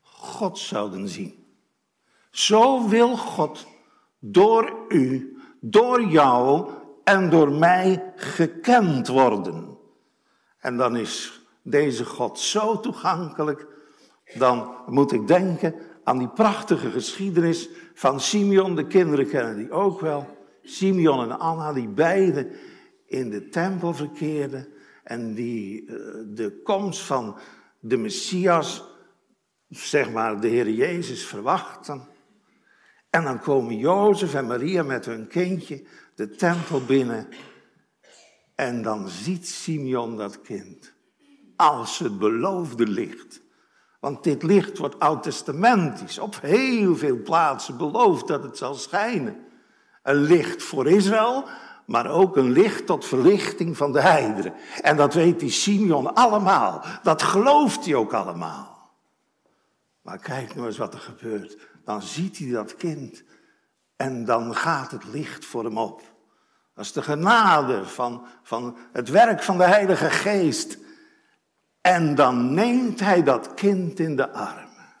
God 0.00 0.58
zouden 0.58 1.08
zien. 1.08 1.44
Zo 2.30 2.88
wil 2.88 3.16
God 3.16 3.66
door 4.18 4.74
u, 4.88 5.36
door 5.60 6.02
jou 6.02 6.70
en 7.04 7.30
door 7.30 7.52
mij 7.52 8.12
gekend 8.16 9.08
worden. 9.08 9.78
En 10.58 10.76
dan 10.76 10.96
is 10.96 11.40
deze 11.62 12.04
God 12.04 12.38
zo 12.38 12.80
toegankelijk, 12.80 13.66
dan 14.34 14.76
moet 14.86 15.12
ik 15.12 15.26
denken 15.26 15.74
aan 16.04 16.18
die 16.18 16.28
prachtige 16.28 16.90
geschiedenis 16.90 17.68
van 17.94 18.20
Simeon. 18.20 18.76
De 18.76 18.86
kinderen 18.86 19.28
kennen 19.28 19.56
die 19.56 19.70
ook 19.70 20.00
wel. 20.00 20.26
Simeon 20.62 21.22
en 21.22 21.38
Anna, 21.38 21.72
die 21.72 21.88
beiden 21.88 22.50
in 23.06 23.30
de 23.30 23.48
tempel 23.48 23.94
verkeerden 23.94 24.68
en 25.02 25.34
die 25.34 25.86
eh, 25.86 25.94
de 26.26 26.60
komst 26.62 27.00
van 27.00 27.38
de 27.80 27.96
Messias, 27.96 28.84
zeg 29.68 30.10
maar 30.10 30.40
de 30.40 30.48
Heer 30.48 30.70
Jezus, 30.70 31.26
verwachten. 31.26 32.08
En 33.10 33.24
dan 33.24 33.40
komen 33.40 33.76
Jozef 33.76 34.34
en 34.34 34.46
Maria 34.46 34.82
met 34.82 35.04
hun 35.04 35.26
kindje 35.26 35.84
de 36.14 36.30
tempel 36.30 36.84
binnen. 36.84 37.28
En 38.54 38.82
dan 38.82 39.08
ziet 39.08 39.48
Simeon 39.48 40.16
dat 40.16 40.40
kind 40.40 40.92
als 41.56 41.98
het 41.98 42.18
beloofde 42.18 42.86
licht. 42.86 43.43
Want 44.04 44.24
dit 44.24 44.42
licht 44.42 44.78
wordt 44.78 44.98
oud-testamentisch 44.98 46.18
op 46.18 46.40
heel 46.40 46.96
veel 46.96 47.22
plaatsen 47.22 47.76
beloofd 47.76 48.26
dat 48.26 48.42
het 48.42 48.56
zal 48.56 48.74
schijnen. 48.74 49.36
Een 50.02 50.22
licht 50.22 50.62
voor 50.62 50.86
Israël, 50.86 51.44
maar 51.86 52.10
ook 52.10 52.36
een 52.36 52.50
licht 52.50 52.86
tot 52.86 53.04
verlichting 53.04 53.76
van 53.76 53.92
de 53.92 54.00
heideren. 54.00 54.54
En 54.82 54.96
dat 54.96 55.14
weet 55.14 55.40
die 55.40 55.50
Simeon 55.50 56.14
allemaal. 56.14 56.84
Dat 57.02 57.22
gelooft 57.22 57.84
hij 57.84 57.94
ook 57.94 58.12
allemaal. 58.12 58.90
Maar 60.02 60.18
kijk 60.18 60.54
nou 60.54 60.66
eens 60.66 60.78
wat 60.78 60.94
er 60.94 61.00
gebeurt. 61.00 61.58
Dan 61.84 62.02
ziet 62.02 62.38
hij 62.38 62.50
dat 62.50 62.76
kind 62.76 63.24
en 63.96 64.24
dan 64.24 64.56
gaat 64.56 64.90
het 64.90 65.04
licht 65.04 65.44
voor 65.44 65.64
hem 65.64 65.78
op. 65.78 66.02
Dat 66.74 66.84
is 66.84 66.92
de 66.92 67.02
genade 67.02 67.84
van, 67.84 68.26
van 68.42 68.76
het 68.92 69.08
werk 69.08 69.42
van 69.42 69.58
de 69.58 69.64
Heilige 69.64 70.10
Geest. 70.10 70.78
En 71.84 72.14
dan 72.14 72.54
neemt 72.54 73.00
hij 73.00 73.22
dat 73.22 73.54
kind 73.54 73.98
in 73.98 74.16
de 74.16 74.30
armen. 74.30 74.94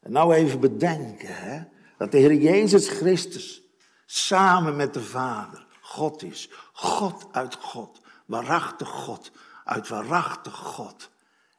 En 0.00 0.12
nou 0.12 0.34
even 0.34 0.60
bedenken, 0.60 1.36
hè, 1.36 1.62
dat 1.96 2.12
de 2.12 2.18
Heer 2.18 2.34
Jezus 2.34 2.88
Christus 2.88 3.62
samen 4.06 4.76
met 4.76 4.94
de 4.94 5.02
Vader 5.02 5.66
God 5.80 6.22
is. 6.22 6.50
God 6.72 7.26
uit 7.32 7.54
God, 7.54 8.00
waarachtig 8.26 8.88
God, 8.88 9.30
uit 9.64 9.88
waarachtig 9.88 10.54
God. 10.54 11.10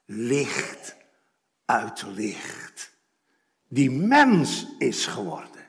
Licht 0.05 0.95
uit 1.65 2.03
licht. 2.15 2.97
Die 3.67 3.91
mens 3.91 4.67
is 4.77 5.05
geworden. 5.05 5.65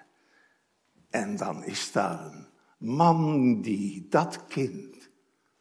En 1.11 1.37
dan 1.37 1.65
is 1.65 1.93
daar 1.93 2.25
een 2.25 2.49
man 2.79 3.61
die 3.61 4.07
dat 4.09 4.47
kind, 4.47 5.11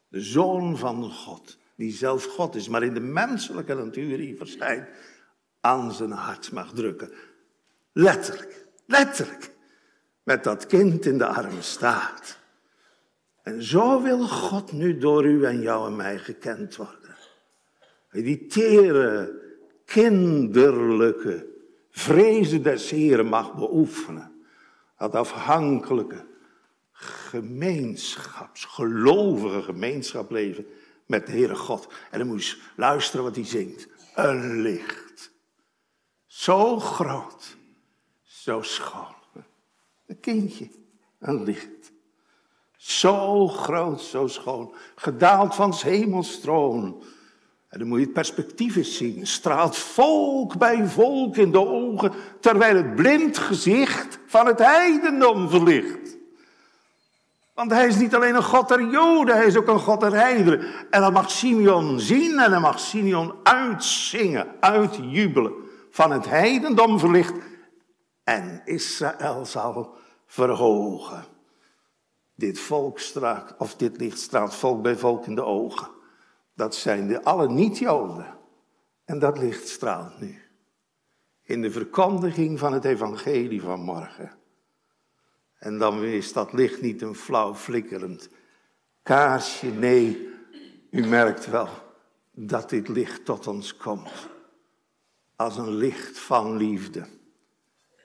de 0.08 0.20
zoon 0.20 0.76
van 0.78 1.12
God, 1.12 1.58
die 1.80 1.92
zelf 1.92 2.24
God 2.24 2.54
is, 2.54 2.68
maar 2.68 2.82
in 2.82 2.94
de 2.94 3.00
menselijke 3.00 3.74
natuur 3.74 4.18
hier 4.18 4.36
verschijnt, 4.36 4.88
aan 5.60 5.92
zijn 5.92 6.10
hart 6.10 6.52
mag 6.52 6.72
drukken. 6.72 7.10
Letterlijk, 7.92 8.66
letterlijk 8.86 9.50
met 10.22 10.44
dat 10.44 10.66
kind 10.66 11.06
in 11.06 11.18
de 11.18 11.26
armen 11.26 11.62
staat. 11.62 12.38
En 13.42 13.62
zo 13.62 14.02
wil 14.02 14.28
God 14.28 14.72
nu 14.72 14.98
door 14.98 15.24
u 15.24 15.44
en 15.44 15.60
jou 15.60 15.86
en 15.86 15.96
mij 15.96 16.18
gekend 16.18 16.76
worden. 16.76 17.16
Die 18.10 18.46
tere, 18.46 19.40
kinderlijke 19.84 21.46
vrezen 21.90 22.62
des 22.62 22.90
Heren 22.90 23.26
mag 23.26 23.54
beoefenen. 23.54 24.32
Dat 24.98 25.14
afhankelijke 25.14 26.26
gemeenschaps, 26.92 28.64
gelovige 28.64 29.62
gemeenschap 29.62 30.30
leven 30.30 30.66
met 31.10 31.26
de 31.26 31.32
Heere 31.32 31.54
God. 31.54 31.88
En 32.10 32.18
dan 32.18 32.28
moet 32.28 32.46
je 32.46 32.56
luisteren 32.76 33.24
wat 33.24 33.34
hij 33.34 33.44
zingt. 33.44 33.88
Een 34.14 34.60
licht. 34.60 35.32
Zo 36.26 36.78
groot, 36.78 37.56
zo 38.22 38.62
schoon. 38.62 39.14
Een 40.06 40.20
kindje, 40.20 40.68
een 41.18 41.44
licht. 41.44 41.92
Zo 42.76 43.48
groot, 43.48 44.00
zo 44.00 44.26
schoon, 44.26 44.74
gedaald 44.94 45.54
van 45.54 45.74
hemelstroon. 45.76 47.02
En 47.68 47.78
dan 47.78 47.88
moet 47.88 47.98
je 47.98 48.04
het 48.04 48.14
perspectief 48.14 48.76
eens 48.76 48.96
zien. 48.96 49.26
Straalt 49.26 49.76
volk 49.76 50.58
bij 50.58 50.86
volk 50.86 51.36
in 51.36 51.52
de 51.52 51.66
ogen, 51.66 52.12
terwijl 52.40 52.76
het 52.76 52.94
blind 52.94 53.38
gezicht 53.38 54.18
van 54.26 54.46
het 54.46 54.58
heidendom 54.58 55.48
verlicht. 55.48 56.09
Want 57.60 57.72
hij 57.72 57.86
is 57.86 57.96
niet 57.96 58.14
alleen 58.14 58.34
een 58.34 58.42
God 58.42 58.68
der 58.68 58.90
Joden, 58.90 59.36
hij 59.36 59.46
is 59.46 59.56
ook 59.56 59.68
een 59.68 59.78
God 59.78 60.00
der 60.00 60.12
heidenen. 60.12 60.60
En 60.90 61.00
dat 61.00 61.12
mag 61.12 61.30
Simeon 61.30 62.00
zien 62.00 62.38
en 62.38 62.50
dan 62.50 62.60
mag 62.60 62.80
Simeon 62.80 63.34
uitzingen, 63.42 64.46
uitjubelen. 64.60 65.52
Van 65.90 66.10
het 66.10 66.28
heidendom 66.28 66.98
verlicht. 66.98 67.32
En 68.24 68.62
Israël 68.64 69.46
zal 69.46 69.94
verhogen. 70.26 71.24
Dit 72.34 72.58
volk 72.58 72.98
straalt, 72.98 73.54
of 73.58 73.76
dit 73.76 73.96
licht 73.96 74.18
straalt 74.18 74.54
volk 74.54 74.82
bij 74.82 74.96
volk 74.96 75.26
in 75.26 75.34
de 75.34 75.44
ogen. 75.44 75.88
Dat 76.54 76.74
zijn 76.74 77.06
de 77.06 77.24
alle 77.24 77.48
niet-Joden. 77.48 78.38
En 79.04 79.18
dat 79.18 79.38
licht 79.38 79.68
straalt 79.68 80.20
nu. 80.20 80.42
In 81.42 81.62
de 81.62 81.70
verkondiging 81.70 82.58
van 82.58 82.72
het 82.72 82.84
evangelie 82.84 83.62
van 83.62 83.80
morgen. 83.80 84.39
En 85.60 85.78
dan 85.78 86.04
is 86.04 86.32
dat 86.32 86.52
licht 86.52 86.80
niet 86.80 87.02
een 87.02 87.14
flauw 87.14 87.54
flikkerend 87.54 88.28
kaarsje. 89.02 89.66
Nee, 89.66 90.28
u 90.90 91.06
merkt 91.06 91.46
wel 91.46 91.68
dat 92.32 92.70
dit 92.70 92.88
licht 92.88 93.24
tot 93.24 93.46
ons 93.46 93.76
komt. 93.76 94.28
Als 95.36 95.56
een 95.56 95.74
licht 95.74 96.18
van 96.18 96.56
liefde. 96.56 97.06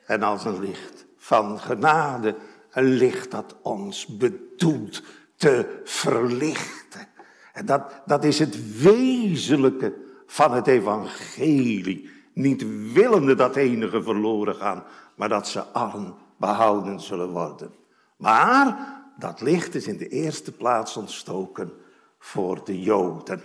En 0.06 0.24
als 0.24 0.46
een 0.46 0.60
licht 0.60 1.06
van 1.18 1.60
genade 1.60 2.36
Een 2.72 2.94
licht 2.94 3.32
dat 3.32 3.56
ons 3.62 4.06
bedoelt 4.06 5.04
te 5.36 5.82
verlichten. 5.84 7.08
En 7.54 7.66
dat, 7.66 8.02
dat 8.06 8.24
is 8.24 8.40
het 8.40 8.82
wezenlijke 8.82 9.94
van 10.26 10.54
het 10.54 10.68
evangelie. 10.68 12.10
Niet 12.34 12.92
willende 12.94 13.36
dat 13.36 13.56
enige 13.56 14.04
verloren 14.04 14.56
gaan, 14.56 14.84
maar 15.16 15.30
dat 15.30 15.48
ze 15.48 15.62
allen 15.62 16.16
behouden 16.38 17.00
zullen 17.00 17.30
worden. 17.30 17.74
Maar 18.18 18.94
dat 19.18 19.42
licht 19.42 19.76
is 19.76 19.88
in 19.88 19.98
de 19.98 20.08
eerste 20.08 20.52
plaats 20.52 20.98
ontstoken 20.98 21.72
voor 22.20 22.64
de 22.64 22.82
Joden. 22.82 23.44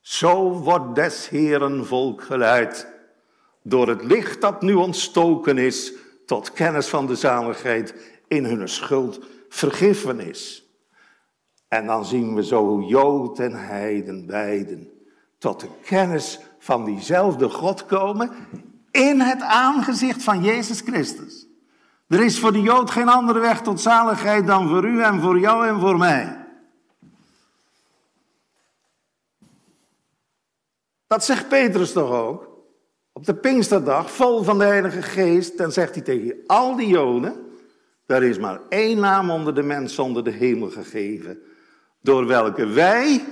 Zo 0.00 0.50
wordt 0.50 0.94
des 0.94 1.28
Heeren 1.28 1.86
volk 1.86 2.22
geleid 2.22 2.86
door 3.62 3.88
het 3.88 4.04
licht 4.04 4.40
dat 4.40 4.62
nu 4.62 4.74
ontstoken 4.74 5.58
is 5.58 5.92
tot 6.26 6.52
kennis 6.52 6.88
van 6.88 7.06
de 7.06 7.16
zaligheid 7.16 7.94
in 8.28 8.44
hun 8.44 8.68
schuld 8.68 9.20
vergiffenis. 9.48 10.66
En 11.68 11.86
dan 11.86 12.04
zien 12.04 12.34
we 12.34 12.44
zo 12.44 12.66
hoe 12.66 12.84
Jood 12.84 13.38
en 13.38 13.54
Heiden 13.54 14.26
beiden 14.26 14.90
tot 15.38 15.60
de 15.60 15.68
kennis 15.84 16.38
van 16.58 16.84
diezelfde 16.84 17.48
God 17.48 17.86
komen 17.86 18.30
in 18.90 19.20
het 19.20 19.40
aangezicht 19.40 20.22
van 20.22 20.42
Jezus 20.42 20.80
Christus. 20.80 21.41
Er 22.12 22.20
is 22.24 22.38
voor 22.38 22.52
de 22.52 22.60
Jood 22.60 22.90
geen 22.90 23.08
andere 23.08 23.40
weg 23.40 23.60
tot 23.60 23.80
zaligheid 23.80 24.46
dan 24.46 24.68
voor 24.68 24.84
u 24.84 25.02
en 25.02 25.20
voor 25.20 25.38
jou 25.38 25.66
en 25.66 25.80
voor 25.80 25.98
mij. 25.98 26.46
Dat 31.06 31.24
zegt 31.24 31.48
Petrus 31.48 31.92
toch 31.92 32.10
ook? 32.10 32.48
Op 33.12 33.24
de 33.24 33.34
Pinksterdag, 33.34 34.10
vol 34.10 34.42
van 34.42 34.58
de 34.58 34.64
Heilige 34.64 35.02
Geest, 35.02 35.58
dan 35.58 35.72
zegt 35.72 35.94
hij 35.94 36.04
tegen 36.04 36.36
al 36.46 36.76
die 36.76 36.88
Joden: 36.88 37.46
Er 38.06 38.22
is 38.22 38.38
maar 38.38 38.60
één 38.68 39.00
naam 39.00 39.30
onder 39.30 39.54
de 39.54 39.62
mensen 39.62 40.04
onder 40.04 40.24
de 40.24 40.30
hemel 40.30 40.70
gegeven, 40.70 41.38
door 42.00 42.26
welke 42.26 42.66
wij, 42.66 43.24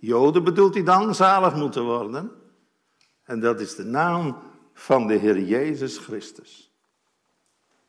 Joden 0.00 0.44
bedoelt 0.44 0.74
hij 0.74 0.84
dan, 0.84 1.14
zalig 1.14 1.54
moeten 1.54 1.84
worden. 1.84 2.30
En 3.24 3.40
dat 3.40 3.60
is 3.60 3.74
de 3.74 3.84
naam 3.84 4.36
van 4.74 5.06
de 5.06 5.14
Heer 5.14 5.40
Jezus 5.40 5.98
Christus. 5.98 6.67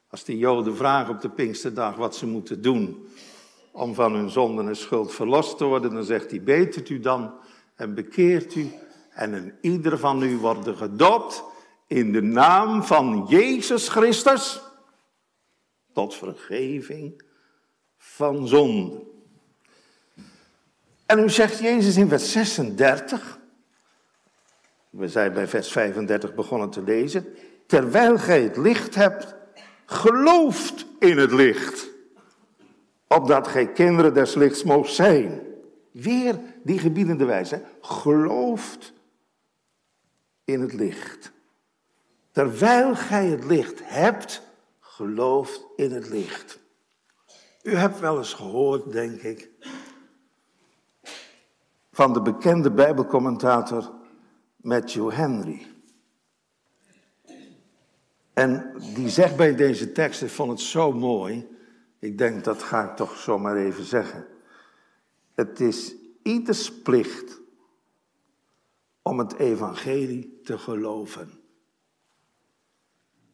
Als 0.10 0.24
die 0.24 0.38
Joden 0.38 0.76
vragen 0.76 1.13
op 1.13 1.22
de 1.22 1.30
Pinksterdag 1.30 1.95
wat 1.95 2.15
ze 2.15 2.28
moeten 2.28 2.62
doen 2.62 3.08
om 3.72 3.93
van 3.93 4.13
hun 4.13 4.30
zonden 4.30 4.67
en 4.67 4.76
schuld 4.76 5.13
verlost 5.13 5.58
te 5.58 5.65
worden, 5.65 5.93
dan 5.93 6.04
zegt 6.04 6.30
hij: 6.30 6.43
Betert 6.43 6.89
u 6.89 7.00
dan 7.00 7.34
en 7.76 7.93
bekeert 7.93 8.56
u 8.56 8.72
en 9.10 9.34
een 9.34 9.54
ieder 9.62 9.98
van 9.98 10.24
u 10.24 10.38
worden 10.38 10.78
gedoopt 10.78 11.43
in 11.88 12.12
de 12.12 12.22
naam 12.22 12.84
van 12.84 13.26
Jezus 13.28 13.88
Christus 13.88 14.62
tot 15.93 16.15
vergeving 16.15 17.24
van 17.98 18.48
zonde. 18.48 19.04
En 21.06 21.19
nu 21.19 21.30
zegt 21.30 21.60
Jezus 21.60 21.98
in 21.98 22.08
vers 22.08 22.32
36, 22.32 23.39
we 24.89 25.08
zijn 25.08 25.34
bij 25.34 25.48
vers 25.48 25.72
35 25.72 26.34
begonnen 26.34 26.69
te 26.69 26.84
lezen, 26.84 27.26
terwijl 27.67 28.17
gij 28.17 28.41
het 28.41 28.58
licht 28.58 28.95
hebt, 28.95 29.36
gelooft 29.89 30.86
in 30.99 31.17
het 31.17 31.32
licht, 31.32 31.89
opdat 33.08 33.47
gij 33.47 33.71
kinderen 33.71 34.13
des 34.13 34.36
lichts 34.36 34.63
moogt 34.63 34.93
zijn. 34.93 35.41
Weer 35.91 36.39
die 36.63 36.80
gebiedende 36.80 37.25
wijze, 37.25 37.63
gelooft 37.82 38.93
in 40.43 40.62
het 40.62 40.73
licht. 40.73 41.32
Terwijl 42.32 42.95
gij 42.95 43.25
het 43.25 43.43
licht 43.43 43.80
hebt, 43.84 44.41
gelooft 44.80 45.65
in 45.75 45.91
het 45.91 46.10
licht. 46.10 46.60
U 47.63 47.75
hebt 47.75 47.99
wel 47.99 48.17
eens 48.17 48.34
gehoord, 48.34 48.91
denk 48.91 49.21
ik, 49.21 49.49
van 51.91 52.13
de 52.13 52.21
bekende 52.21 52.71
Bijbelcommentator 52.71 53.91
Matthew 54.56 55.12
Henry. 55.12 55.67
En 58.39 58.73
die 58.93 59.10
zegt 59.10 59.36
bij 59.36 59.56
deze 59.56 59.91
tekst, 59.91 60.21
ik 60.21 60.30
vond 60.30 60.52
het 60.52 60.60
zo 60.60 60.91
mooi, 60.91 61.47
ik 61.99 62.17
denk 62.17 62.43
dat 62.43 62.63
ga 62.63 62.89
ik 62.89 62.95
toch 62.95 63.17
zomaar 63.17 63.56
even 63.56 63.84
zeggen. 63.84 64.28
Het 65.36 65.60
is 65.60 65.95
ieders 66.23 66.82
plicht 66.82 67.41
om 69.02 69.19
het 69.19 69.34
evangelie 69.34 70.39
te 70.43 70.58
geloven. 70.58 71.39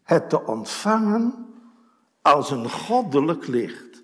Het 0.03 0.29
te 0.29 0.45
ontvangen 0.45 1.53
als 2.21 2.51
een 2.51 2.69
goddelijk 2.69 3.47
licht. 3.47 4.03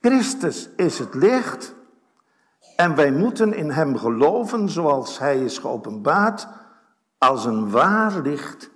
Christus 0.00 0.68
is 0.76 0.98
het 0.98 1.14
licht 1.14 1.74
en 2.76 2.94
wij 2.94 3.12
moeten 3.12 3.54
in 3.54 3.70
Hem 3.70 3.96
geloven 3.96 4.68
zoals 4.68 5.18
Hij 5.18 5.44
is 5.44 5.58
geopenbaard 5.58 6.48
als 7.18 7.44
een 7.44 7.70
waar 7.70 8.20
licht 8.22 8.70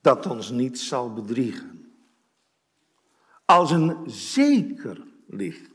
dat 0.00 0.26
ons 0.26 0.50
niet 0.50 0.78
zal 0.78 1.12
bedriegen. 1.12 1.92
Als 3.44 3.70
een 3.70 3.96
zeker 4.06 5.06
licht. 5.26 5.70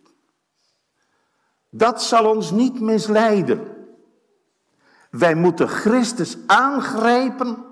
Dat 1.70 2.04
zal 2.04 2.36
ons 2.36 2.52
niet 2.52 2.80
misleiden. 2.80 3.88
Wij 5.10 5.36
moeten 5.36 5.68
Christus 5.68 6.38
aangrijpen 6.48 7.66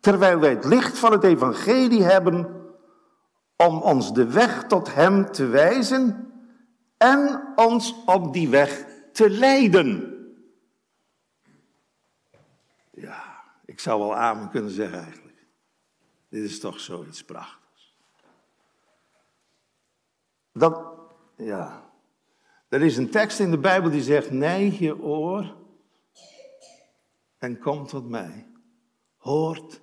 terwijl 0.00 0.38
wij 0.38 0.50
het 0.50 0.64
licht 0.64 0.98
van 0.98 1.12
het 1.12 1.24
evangelie 1.24 2.02
hebben 2.02 2.60
om 3.56 3.80
ons 3.80 4.14
de 4.14 4.26
weg 4.26 4.64
tot 4.64 4.94
Hem 4.94 5.32
te 5.32 5.46
wijzen 5.46 6.32
en 6.96 7.52
ons 7.56 7.94
op 8.06 8.32
die 8.32 8.48
weg 8.48 8.86
te 9.12 9.30
leiden. 9.30 10.14
Ja, 12.90 13.30
ik 13.80 13.86
zou 13.86 14.00
wel 14.00 14.16
amen 14.16 14.50
kunnen 14.50 14.70
zeggen 14.70 15.02
eigenlijk. 15.02 15.46
Dit 16.28 16.44
is 16.44 16.60
toch 16.60 16.80
zoiets 16.80 17.24
prachtigs. 17.24 17.96
Dat, 20.52 20.82
ja. 21.36 21.90
Er 22.68 22.82
is 22.82 22.96
een 22.96 23.10
tekst 23.10 23.40
in 23.40 23.50
de 23.50 23.58
Bijbel 23.58 23.90
die 23.90 24.02
zegt: 24.02 24.30
neig 24.30 24.78
je 24.78 25.02
oor 25.02 25.56
en 27.38 27.58
kom 27.58 27.86
tot 27.86 28.08
mij. 28.08 28.46
Hoort 29.16 29.80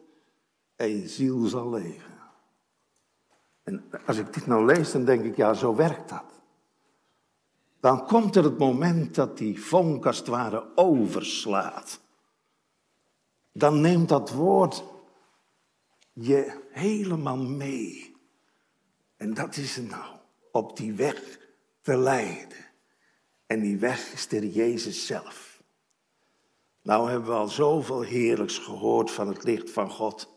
en 0.75 0.89
je 0.89 1.07
ziel 1.07 1.45
zal 1.45 1.69
leven. 1.69 2.19
En 3.63 3.91
als 4.05 4.17
ik 4.17 4.33
dit 4.33 4.47
nou 4.47 4.65
lees, 4.65 4.91
dan 4.91 5.05
denk 5.05 5.23
ik, 5.23 5.35
ja, 5.35 5.53
zo 5.53 5.75
werkt 5.75 6.09
dat. 6.09 6.41
Dan 7.79 8.05
komt 8.05 8.35
er 8.35 8.43
het 8.43 8.57
moment 8.57 9.15
dat 9.15 9.37
die 9.37 9.63
vonk 9.63 10.05
als 10.05 10.17
het 10.17 10.27
ware 10.27 10.65
overslaat. 10.75 12.05
Dan 13.57 13.81
neemt 13.81 14.09
dat 14.09 14.31
woord 14.31 14.83
je 16.13 16.67
helemaal 16.71 17.37
mee. 17.37 18.15
En 19.15 19.33
dat 19.33 19.55
is 19.55 19.75
het 19.75 19.89
nou, 19.89 20.15
op 20.51 20.77
die 20.77 20.93
weg 20.93 21.39
te 21.81 21.97
leiden. 21.97 22.65
En 23.45 23.61
die 23.61 23.77
weg 23.77 24.13
is 24.13 24.27
de 24.27 24.51
Jezus 24.51 25.05
zelf. 25.05 25.61
Nou 26.81 27.09
hebben 27.09 27.29
we 27.29 27.35
al 27.35 27.47
zoveel 27.47 28.01
heerlijks 28.01 28.57
gehoord 28.57 29.11
van 29.11 29.27
het 29.27 29.43
licht 29.43 29.69
van 29.69 29.89
God. 29.89 30.29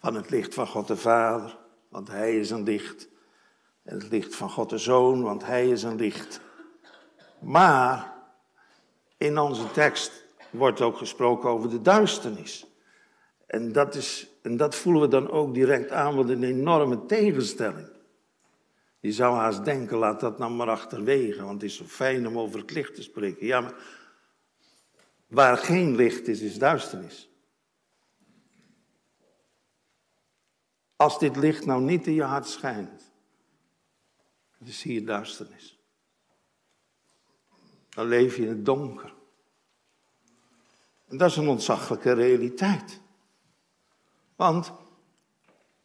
Van 0.00 0.14
het 0.14 0.30
licht 0.30 0.54
van 0.54 0.66
God 0.66 0.86
de 0.86 0.96
Vader, 0.96 1.58
want 1.88 2.08
Hij 2.08 2.38
is 2.38 2.50
een 2.50 2.62
licht. 2.62 3.08
En 3.82 3.94
het 3.98 4.10
licht 4.10 4.34
van 4.34 4.50
God 4.50 4.70
de 4.70 4.78
Zoon, 4.78 5.22
want 5.22 5.44
Hij 5.44 5.68
is 5.68 5.82
een 5.82 5.96
licht. 5.96 6.40
Maar 7.40 8.12
in 9.16 9.38
onze 9.38 9.70
tekst 9.70 10.23
wordt 10.54 10.80
ook 10.80 10.96
gesproken 10.96 11.50
over 11.50 11.70
de 11.70 11.80
duisternis. 11.80 12.66
En 13.46 13.72
dat, 13.72 13.94
is, 13.94 14.28
en 14.42 14.56
dat 14.56 14.74
voelen 14.74 15.02
we 15.02 15.08
dan 15.08 15.30
ook 15.30 15.54
direct 15.54 15.90
aan 15.90 16.16
met 16.16 16.28
een 16.28 16.42
enorme 16.42 17.06
tegenstelling. 17.06 17.92
Je 19.00 19.12
zou 19.12 19.36
haast 19.36 19.64
denken, 19.64 19.96
laat 19.96 20.20
dat 20.20 20.38
nou 20.38 20.52
maar 20.52 20.68
achterwege, 20.68 21.42
want 21.42 21.62
het 21.62 21.70
is 21.70 21.76
zo 21.76 21.84
fijn 21.84 22.28
om 22.28 22.38
over 22.38 22.60
het 22.60 22.70
licht 22.70 22.94
te 22.94 23.02
spreken. 23.02 23.46
Ja, 23.46 23.60
maar 23.60 23.74
waar 25.26 25.56
geen 25.56 25.96
licht 25.96 26.28
is, 26.28 26.40
is 26.40 26.58
duisternis. 26.58 27.28
Als 30.96 31.18
dit 31.18 31.36
licht 31.36 31.66
nou 31.66 31.82
niet 31.82 32.06
in 32.06 32.14
je 32.14 32.22
hart 32.22 32.46
schijnt, 32.46 33.12
dan 34.58 34.72
zie 34.72 34.94
je 34.94 35.04
duisternis. 35.04 35.78
Dan 37.88 38.06
leef 38.06 38.36
je 38.36 38.42
in 38.42 38.48
het 38.48 38.64
donker. 38.64 39.13
En 41.08 41.16
dat 41.16 41.30
is 41.30 41.36
een 41.36 41.48
ontzaglijke 41.48 42.12
realiteit. 42.12 43.00
Want 44.36 44.72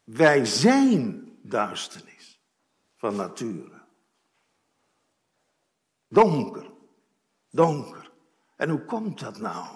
wij 0.04 0.46
zijn 0.46 1.30
duisternis 1.42 2.40
van 2.96 3.16
nature. 3.16 3.82
Donker, 6.08 6.72
donker. 7.50 8.12
En 8.56 8.70
hoe 8.70 8.86
komt 8.86 9.20
dat 9.20 9.40
nou? 9.40 9.68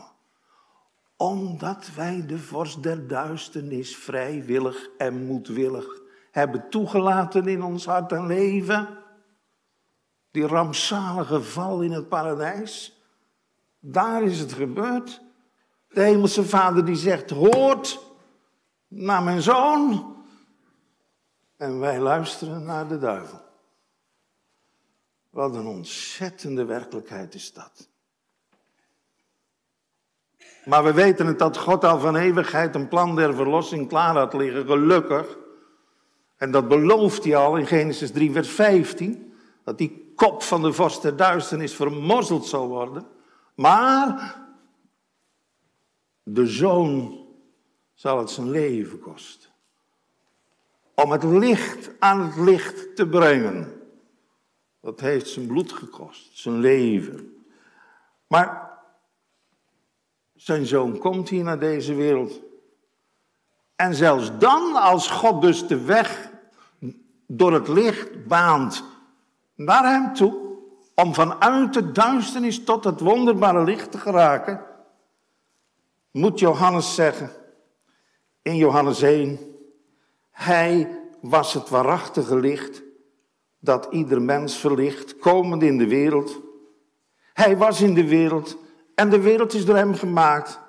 Omdat 1.17 1.93
wij 1.95 2.25
de 2.25 2.39
vorst 2.39 2.84
der 2.84 3.08
duisternis 3.08 3.97
vrijwillig 3.97 4.89
en 4.97 5.25
moedwillig 5.25 6.01
hebben 6.32 6.69
toegelaten 6.69 7.47
in 7.47 7.63
ons 7.63 7.86
hart 7.86 8.12
en 8.12 8.25
leven. 8.25 9.03
Die 10.32 10.47
rampzalige 10.47 11.41
val 11.41 11.82
in 11.82 11.91
het 11.91 12.10
paradijs. 12.10 13.01
Daar 13.79 14.23
is 14.23 14.39
het 14.39 14.53
gebeurd. 14.53 15.21
De 15.93 16.01
hemelse 16.01 16.43
vader 16.43 16.86
die 16.86 16.95
zegt, 16.95 17.29
hoort 17.29 17.99
naar 18.88 19.23
mijn 19.23 19.41
zoon. 19.41 20.15
En 21.58 21.79
wij 21.79 21.99
luisteren 21.99 22.63
naar 22.63 22.88
de 22.88 22.97
duivel. 22.97 23.41
Wat 25.29 25.56
een 25.56 25.65
ontzettende 25.65 26.65
werkelijkheid 26.65 27.34
is 27.34 27.53
dat. 27.53 27.89
Maar 30.65 30.84
we 30.84 30.93
weten 30.93 31.27
het 31.27 31.39
dat 31.39 31.58
God 31.58 31.84
al 31.84 31.99
van 31.99 32.15
eeuwigheid 32.15 32.75
een 32.75 32.88
plan 32.88 33.15
der 33.15 33.36
verlossing 33.36 33.88
klaar 33.88 34.15
had 34.15 34.34
liggen, 34.34 34.65
gelukkig. 34.65 35.38
En 36.38 36.51
dat 36.51 36.67
belooft 36.67 37.23
hij 37.23 37.36
al 37.36 37.58
in 37.58 37.67
Genesis 37.67 38.12
3, 38.12 38.32
vers 38.32 38.49
15. 38.49 39.34
Dat 39.63 39.77
die 39.77 40.13
kop 40.15 40.43
van 40.43 40.62
de 40.62 40.73
vorst 40.73 41.01
der 41.01 41.15
duisternis 41.15 41.75
vermozzeld 41.75 42.45
zal 42.45 42.67
worden. 42.67 43.08
Maar 43.56 44.36
de 46.24 46.46
zoon 46.46 47.22
zal 47.94 48.18
het 48.18 48.30
zijn 48.30 48.50
leven 48.50 49.00
kosten. 49.00 49.50
Om 50.96 51.12
het 51.12 51.24
licht 51.24 51.90
aan 52.00 52.22
het 52.22 52.36
licht 52.36 52.96
te 52.96 53.08
brengen. 53.08 53.82
Dat 54.82 55.00
heeft 55.00 55.28
zijn 55.28 55.48
bloed 55.48 55.72
gekost, 55.72 56.38
zijn 56.38 56.60
leven. 56.60 57.46
Maar 58.28 58.80
zijn 60.36 60.66
zoon 60.66 60.98
komt 60.98 61.30
hier 61.30 61.44
naar 61.44 61.60
deze 61.60 61.94
wereld. 61.94 62.42
En 63.76 63.96
zelfs 63.96 64.38
dan, 64.38 64.76
als 64.76 65.10
God 65.10 65.42
dus 65.42 65.68
de 65.68 65.82
weg 65.82 66.32
door 67.28 67.54
het 67.54 67.68
licht 67.68 68.28
baant 68.28 68.84
naar 69.56 69.84
hem 69.84 70.14
toe, 70.14 70.44
om 70.96 71.14
vanuit 71.14 71.74
de 71.74 71.92
duisternis 71.92 72.64
tot 72.64 72.84
het 72.84 73.00
wonderbare 73.00 73.64
licht 73.64 73.92
te 73.92 73.98
geraken, 73.98 74.73
moet 76.13 76.39
Johannes 76.39 76.95
zeggen 76.95 77.32
in 78.41 78.56
Johannes 78.56 79.02
1, 79.02 79.39
hij 80.32 81.02
was 81.21 81.54
het 81.54 81.69
waarachtige 81.69 82.36
licht 82.36 82.82
dat 83.60 83.88
ieder 83.91 84.21
mens 84.21 84.58
verlicht, 84.58 85.17
komend 85.17 85.63
in 85.63 85.78
de 85.78 85.88
wereld. 85.88 86.41
Hij 87.34 87.58
was 87.58 87.82
in 87.82 87.93
de 87.93 88.08
wereld 88.08 88.58
en 88.95 89.10
de 89.10 89.19
wereld 89.19 89.54
is 89.54 89.65
door 89.65 89.76
hem 89.76 89.93
gemaakt. 89.93 90.60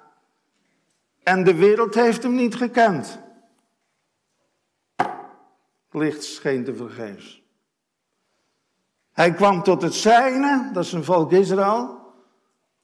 En 1.22 1.44
de 1.44 1.54
wereld 1.54 1.94
heeft 1.94 2.22
hem 2.22 2.34
niet 2.34 2.54
gekend. 2.54 3.18
Licht 5.90 6.24
scheen 6.24 6.64
te 6.64 6.74
vergeefs. 6.74 7.42
Hij 9.12 9.32
kwam 9.32 9.62
tot 9.62 9.82
het 9.82 9.94
zijne, 9.94 10.70
dat 10.72 10.84
is 10.84 10.92
een 10.92 11.04
volk 11.04 11.32
Israël. 11.32 12.03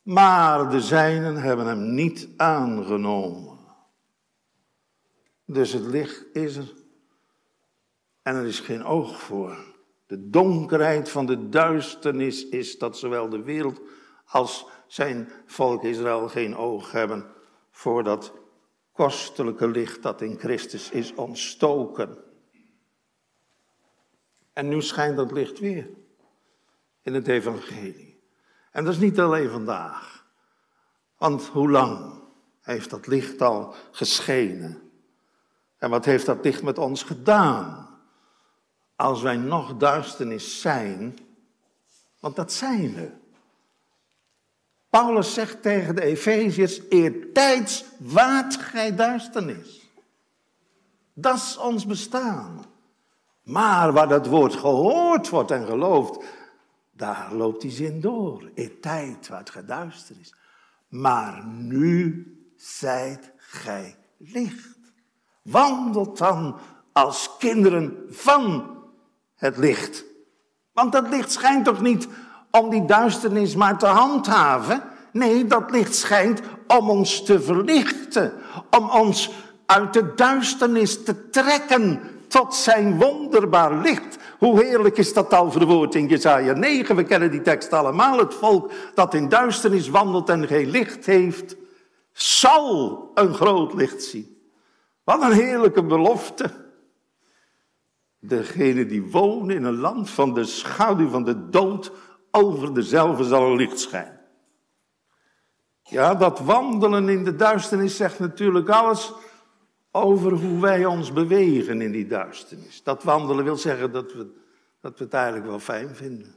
Maar 0.03 0.71
de 0.71 0.81
zijnen 0.81 1.37
hebben 1.37 1.67
hem 1.67 1.95
niet 1.95 2.29
aangenomen. 2.37 3.59
Dus 5.45 5.73
het 5.73 5.85
licht 5.85 6.27
is 6.33 6.57
er. 6.57 6.75
En 8.23 8.37
er 8.37 8.47
is 8.47 8.61
geen 8.61 8.85
oog 8.85 9.21
voor. 9.21 9.57
De 10.07 10.29
donkerheid 10.29 11.09
van 11.11 11.27
de 11.27 11.49
duisternis 11.49 12.49
is 12.49 12.79
dat 12.79 12.99
zowel 12.99 13.29
de 13.29 13.43
wereld 13.43 13.81
als 14.25 14.67
zijn 14.87 15.29
volk 15.47 15.85
Israël 15.85 16.29
geen 16.29 16.57
oog 16.57 16.93
hebben 16.93 17.27
voor 17.71 18.05
dat 18.05 18.33
kostelijke 18.93 19.69
licht 19.69 20.03
dat 20.03 20.21
in 20.21 20.39
Christus 20.39 20.91
is 20.91 21.15
ontstoken. 21.15 22.19
En 24.53 24.69
nu 24.69 24.83
schijnt 24.83 25.17
dat 25.17 25.33
licht 25.33 25.59
weer 25.59 25.91
in 27.03 27.15
het 27.15 27.29
evangelie. 27.29 28.10
En 28.71 28.85
dat 28.85 28.95
is 28.95 29.01
niet 29.01 29.21
alleen 29.21 29.51
vandaag. 29.51 30.25
Want 31.19 31.47
hoe 31.47 31.71
lang 31.71 32.23
heeft 32.61 32.91
dat 32.91 33.07
licht 33.07 33.43
al 33.43 33.75
geschenen? 33.91 34.91
En 35.79 35.91
wat 35.91 36.05
heeft 36.05 36.27
dat 36.27 36.45
licht 36.45 36.63
met 36.63 36.79
ons 36.79 37.03
gedaan? 37.03 37.89
Als 38.97 39.23
wij 39.23 39.37
nog 39.37 39.77
duisternis 39.77 40.61
zijn, 40.61 41.19
want 42.21 42.37
dat 42.37 42.53
zijn 42.53 42.95
we. 42.95 43.11
Paulus 44.91 45.35
zegt 45.35 45.63
tegen 45.63 45.95
de 45.95 46.03
Efeziërs, 46.03 46.81
eertijds 46.89 47.85
waart 47.99 48.57
gij 48.57 48.95
duisternis. 48.95 49.81
Dat 51.13 51.37
is 51.37 51.57
ons 51.57 51.87
bestaan. 51.87 52.65
Maar 53.43 53.93
waar 53.93 54.09
dat 54.09 54.27
woord 54.27 54.55
gehoord 54.55 55.29
wordt 55.29 55.51
en 55.51 55.67
geloofd, 55.67 56.25
daar 57.01 57.35
loopt 57.35 57.61
die 57.61 57.71
zin 57.71 58.01
door. 58.01 58.51
Eertijd 58.55 59.29
waart 59.29 59.51
gij 59.51 59.65
duisternis. 59.65 60.35
Maar 60.89 61.45
nu 61.47 62.27
zijt 62.57 63.33
gij 63.37 63.97
licht. 64.17 64.79
Wandelt 65.43 66.19
dan 66.19 66.59
als 66.93 67.31
kinderen 67.39 67.97
van 68.09 68.77
het 69.37 69.57
licht. 69.57 70.05
Want 70.73 70.93
dat 70.93 71.09
licht 71.09 71.33
schijnt 71.33 71.65
toch 71.65 71.81
niet 71.81 72.09
om 72.51 72.71
die 72.71 72.85
duisternis 72.85 73.55
maar 73.55 73.79
te 73.79 73.87
handhaven. 73.87 74.83
Nee, 75.13 75.47
dat 75.47 75.71
licht 75.71 75.95
schijnt 75.95 76.41
om 76.67 76.91
ons 76.91 77.25
te 77.25 77.41
verlichten. 77.41 78.33
Om 78.71 78.91
ons 78.91 79.31
uit 79.67 79.93
de 79.93 80.15
duisternis 80.15 81.05
te 81.05 81.31
trekken 81.31 82.01
tot 82.29 82.55
zijn 82.55 82.99
wonderbaar 82.99 83.75
licht. 83.75 84.19
Hoe 84.40 84.64
heerlijk 84.64 84.98
is 84.98 85.12
dat 85.12 85.33
al 85.33 85.50
verwoord 85.50 85.94
in 85.94 86.07
Jesaja 86.07 86.53
9. 86.53 86.96
We 86.96 87.05
kennen 87.05 87.31
die 87.31 87.42
tekst 87.42 87.72
allemaal. 87.72 88.18
Het 88.18 88.35
volk 88.35 88.72
dat 88.94 89.14
in 89.14 89.29
duisternis 89.29 89.88
wandelt 89.88 90.29
en 90.29 90.46
geen 90.46 90.70
licht 90.70 91.07
heeft, 91.07 91.57
zal 92.12 93.11
een 93.14 93.35
groot 93.35 93.74
licht 93.74 94.03
zien. 94.03 94.38
Wat 95.05 95.22
een 95.22 95.33
heerlijke 95.33 95.85
belofte. 95.85 96.50
Degene 98.18 98.87
die 98.87 99.03
wonen 99.03 99.57
in 99.57 99.64
een 99.64 99.79
land 99.79 100.11
van 100.11 100.35
de 100.35 100.44
schaduw 100.44 101.09
van 101.09 101.24
de 101.24 101.48
dood, 101.48 101.92
over 102.31 102.74
dezelfde 102.74 103.24
zal 103.24 103.50
een 103.50 103.57
licht 103.57 103.81
schijnen. 103.81 104.20
Ja, 105.83 106.14
dat 106.14 106.38
wandelen 106.38 107.09
in 107.09 107.24
de 107.24 107.37
duisternis 107.37 107.96
zegt 107.96 108.18
natuurlijk 108.18 108.68
alles 108.68 109.12
over 109.90 110.33
hoe 110.33 110.61
wij 110.61 110.85
ons 110.85 111.12
bewegen 111.12 111.81
in 111.81 111.92
die 111.92 112.07
duisternis. 112.07 112.83
Dat 112.83 113.03
wandelen 113.03 113.44
wil 113.44 113.57
zeggen 113.57 113.92
dat 113.92 114.12
we, 114.12 114.31
dat 114.81 114.98
we 114.98 115.05
het 115.05 115.14
eigenlijk 115.14 115.46
wel 115.46 115.59
fijn 115.59 115.94
vinden. 115.94 116.35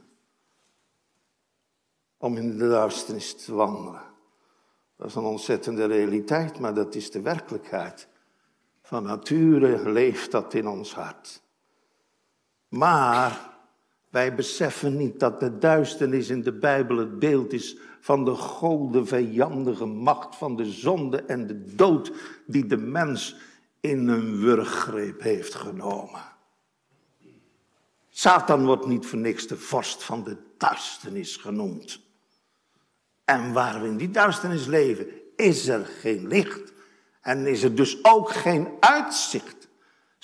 Om 2.16 2.36
in 2.36 2.58
de 2.58 2.68
duisternis 2.68 3.44
te 3.44 3.54
wandelen. 3.54 4.02
Dat 4.96 5.06
is 5.06 5.14
een 5.14 5.24
ontzettende 5.24 5.84
realiteit, 5.84 6.58
maar 6.58 6.74
dat 6.74 6.94
is 6.94 7.10
de 7.10 7.20
werkelijkheid. 7.20 8.08
Van 8.82 9.02
nature 9.02 9.90
leeft 9.90 10.30
dat 10.30 10.54
in 10.54 10.66
ons 10.66 10.94
hart. 10.94 11.42
Maar 12.68 13.52
wij 14.10 14.34
beseffen 14.34 14.96
niet 14.96 15.20
dat 15.20 15.40
de 15.40 15.58
duisternis 15.58 16.28
in 16.28 16.42
de 16.42 16.52
Bijbel 16.52 16.96
het 16.96 17.18
beeld 17.18 17.52
is 17.52 17.76
van 18.04 18.24
de 18.24 18.34
gode 18.34 19.06
vijandige 19.06 19.84
macht 19.84 20.36
van 20.36 20.56
de 20.56 20.70
zonde 20.70 21.22
en 21.22 21.46
de 21.46 21.74
dood 21.74 22.12
die 22.46 22.66
de 22.66 22.76
mens 22.76 23.36
in 23.80 24.08
een 24.08 24.40
wurggreep 24.40 25.20
heeft 25.20 25.54
genomen. 25.54 26.22
Satan 28.08 28.66
wordt 28.66 28.86
niet 28.86 29.06
voor 29.06 29.18
niks 29.18 29.46
de 29.46 29.56
vorst 29.56 30.04
van 30.04 30.24
de 30.24 30.36
duisternis 30.58 31.36
genoemd. 31.36 32.00
En 33.24 33.52
waar 33.52 33.80
we 33.80 33.88
in 33.88 33.96
die 33.96 34.10
duisternis 34.10 34.66
leven, 34.66 35.06
is 35.36 35.68
er 35.68 35.84
geen 36.00 36.26
licht 36.26 36.72
en 37.20 37.46
is 37.46 37.62
er 37.62 37.74
dus 37.74 38.04
ook 38.04 38.30
geen 38.30 38.68
uitzicht 38.80 39.64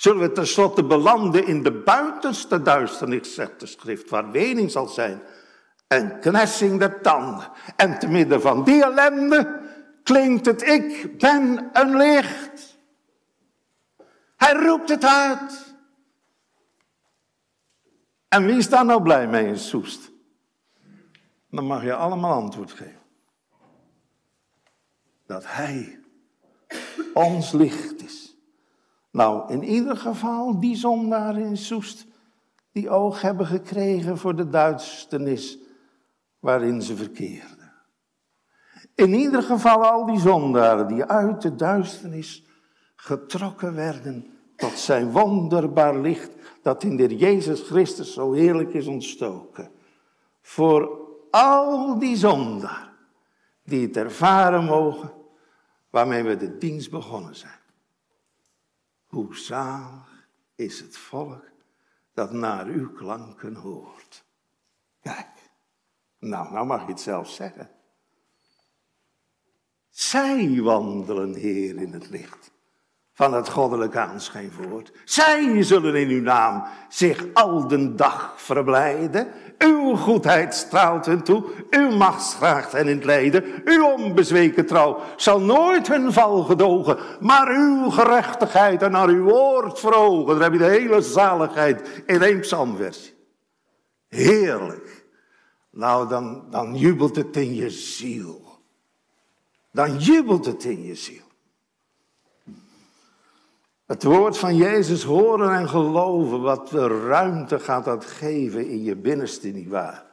zullen 0.01 0.21
we 0.21 0.31
tenslotte 0.31 0.83
belanden 0.83 1.47
in 1.47 1.63
de 1.63 1.71
buitenste 1.71 2.61
duisternis, 2.61 3.33
zegt 3.33 3.59
de 3.59 3.65
schrift, 3.65 4.09
waar 4.09 4.31
wening 4.31 4.71
zal 4.71 4.87
zijn 4.87 5.21
en 5.91 6.19
knessing 6.19 6.79
der 6.79 7.01
tanden. 7.01 7.49
En 7.75 7.99
te 7.99 8.07
midden 8.07 8.41
van 8.41 8.63
die 8.63 8.83
ellende 8.83 9.59
klinkt 10.03 10.45
het, 10.45 10.67
ik 10.67 11.17
ben 11.17 11.69
een 11.73 11.97
licht. 11.97 12.77
Hij 14.35 14.53
roept 14.53 14.89
het 14.89 15.05
uit. 15.05 15.75
En 18.27 18.45
wie 18.45 18.57
is 18.57 18.69
daar 18.69 18.85
nou 18.85 19.01
blij 19.01 19.27
mee 19.27 19.47
in 19.47 19.57
Soest? 19.57 20.11
Dan 21.49 21.65
mag 21.65 21.83
je 21.83 21.93
allemaal 21.93 22.41
antwoord 22.41 22.71
geven. 22.71 23.01
Dat 25.25 25.43
hij 25.47 25.99
ons 27.13 27.51
licht 27.51 28.03
is. 28.03 28.35
Nou, 29.11 29.51
in 29.51 29.63
ieder 29.63 29.97
geval 29.97 30.59
die 30.59 30.75
zondaren 30.75 31.43
in 31.43 31.57
Soest, 31.57 32.05
die 32.71 32.89
oog 32.89 33.21
hebben 33.21 33.45
gekregen 33.45 34.17
voor 34.17 34.35
de 34.35 34.49
duisternis 34.49 35.60
waarin 36.41 36.81
ze 36.81 36.95
verkeerden. 36.95 37.73
In 38.95 39.13
ieder 39.13 39.43
geval 39.43 39.85
al 39.85 40.05
die 40.05 40.19
zondaren 40.19 40.87
die 40.87 41.03
uit 41.03 41.41
de 41.41 41.55
duisternis 41.55 42.45
getrokken 42.95 43.75
werden 43.75 44.37
tot 44.55 44.77
zijn 44.77 45.11
wonderbaar 45.11 45.97
licht 45.97 46.31
dat 46.61 46.83
in 46.83 46.95
de 46.95 47.15
Jezus 47.15 47.61
Christus 47.61 48.13
zo 48.13 48.31
heerlijk 48.31 48.73
is 48.73 48.87
ontstoken. 48.87 49.71
Voor 50.41 50.99
al 51.31 51.99
die 51.99 52.15
zondaar 52.15 52.93
die 53.63 53.87
het 53.87 53.97
ervaren 53.97 54.63
mogen 54.63 55.13
waarmee 55.89 56.23
we 56.23 56.37
de 56.37 56.57
dienst 56.57 56.91
begonnen 56.91 57.35
zijn. 57.35 57.59
Hoe 59.05 59.35
zalig 59.35 60.27
is 60.55 60.79
het 60.79 60.97
volk 60.97 61.43
dat 62.13 62.31
naar 62.31 62.65
uw 62.65 62.91
klanken 62.91 63.55
hoort. 63.55 64.23
Kijk, 65.01 65.40
nou, 66.21 66.51
nou 66.51 66.65
mag 66.65 66.81
je 66.85 66.91
het 66.91 67.01
zelf 67.01 67.29
zeggen. 67.29 67.69
Zij 69.89 70.61
wandelen, 70.61 71.33
Heer, 71.33 71.77
in 71.77 71.93
het 71.93 72.09
licht 72.09 72.51
van 73.13 73.33
het 73.33 73.49
goddelijk 73.49 73.95
aanschijnvoort. 73.95 74.91
Zij 75.05 75.63
zullen 75.63 75.95
in 75.95 76.09
uw 76.09 76.21
naam 76.21 76.63
zich 76.89 77.25
al 77.33 77.67
den 77.67 77.95
dag 77.95 78.33
verblijden. 78.35 79.27
Uw 79.57 79.95
goedheid 79.95 80.53
straalt 80.53 81.05
hen 81.05 81.23
toe, 81.23 81.43
uw 81.69 81.89
macht 81.89 82.23
schraagt 82.23 82.71
hen 82.71 82.87
in 82.87 82.95
het 82.95 83.05
lijden. 83.05 83.43
Uw 83.65 83.85
onbezweken 83.85 84.65
trouw 84.65 84.99
zal 85.15 85.41
nooit 85.41 85.87
hun 85.87 86.13
val 86.13 86.43
gedogen, 86.43 86.97
maar 87.19 87.47
uw 87.49 87.89
gerechtigheid 87.89 88.81
en 88.81 88.91
naar 88.91 89.07
uw 89.07 89.23
woord 89.23 89.79
verogen. 89.79 90.33
Dan 90.33 90.41
heb 90.41 90.51
je 90.51 90.57
de 90.57 90.79
hele 90.79 91.01
zaligheid 91.01 92.03
in 92.05 92.21
één 92.21 92.39
psalmversie. 92.39 93.13
Heerlijk. 94.07 94.90
Nou, 95.71 96.09
dan, 96.09 96.45
dan 96.49 96.75
jubelt 96.75 97.15
het 97.15 97.37
in 97.37 97.55
je 97.55 97.69
ziel. 97.69 98.59
Dan 99.71 99.97
jubelt 99.97 100.45
het 100.45 100.63
in 100.63 100.83
je 100.83 100.95
ziel. 100.95 101.23
Het 103.85 104.03
woord 104.03 104.37
van 104.37 104.55
Jezus 104.55 105.03
horen 105.03 105.55
en 105.55 105.69
geloven, 105.69 106.41
wat 106.41 106.71
ruimte 106.71 107.59
gaat 107.59 107.85
dat 107.85 108.05
geven 108.05 108.69
in 108.69 108.83
je 108.83 108.95
binnenste, 108.95 109.47
nietwaar? 109.47 110.05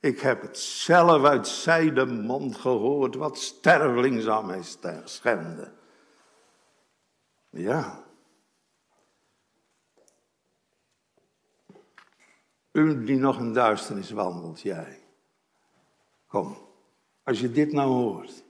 Ik 0.00 0.20
heb 0.20 0.42
het 0.42 0.58
zelf 0.58 1.24
uit 1.24 1.48
zijde 1.48 2.06
mond 2.06 2.56
gehoord, 2.56 3.14
wat 3.14 3.38
stervelings 3.38 4.28
aan 4.28 4.46
mij 4.46 4.62
schende. 5.04 5.72
Ja. 7.50 8.03
U 12.74 13.04
die 13.04 13.16
nog 13.16 13.38
in 13.38 13.52
duisternis 13.52 14.10
wandelt, 14.10 14.60
jij. 14.60 15.02
Kom, 16.26 16.56
als 17.22 17.40
je 17.40 17.50
dit 17.50 17.72
nou 17.72 17.88
hoort. 17.88 18.44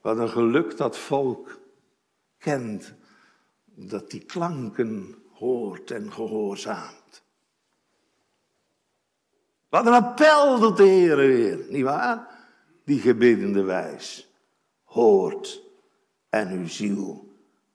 Wat 0.00 0.18
een 0.18 0.28
geluk 0.28 0.76
dat 0.76 0.98
volk 0.98 1.60
kent 2.38 2.94
dat 3.64 4.10
die 4.10 4.24
klanken 4.24 5.14
hoort 5.32 5.90
en 5.90 6.12
gehoorzaamt. 6.12 7.22
Wat 9.68 9.86
een 9.86 9.92
appel 9.92 10.58
doet 10.58 10.76
de 10.76 10.82
Heer 10.82 11.16
weer, 11.16 11.66
nietwaar? 11.68 12.28
Die 12.84 13.00
gebiddende 13.00 13.62
wijs 13.62 14.28
hoort 14.84 15.62
en 16.28 16.50
uw 16.50 16.68
ziel 16.68 17.32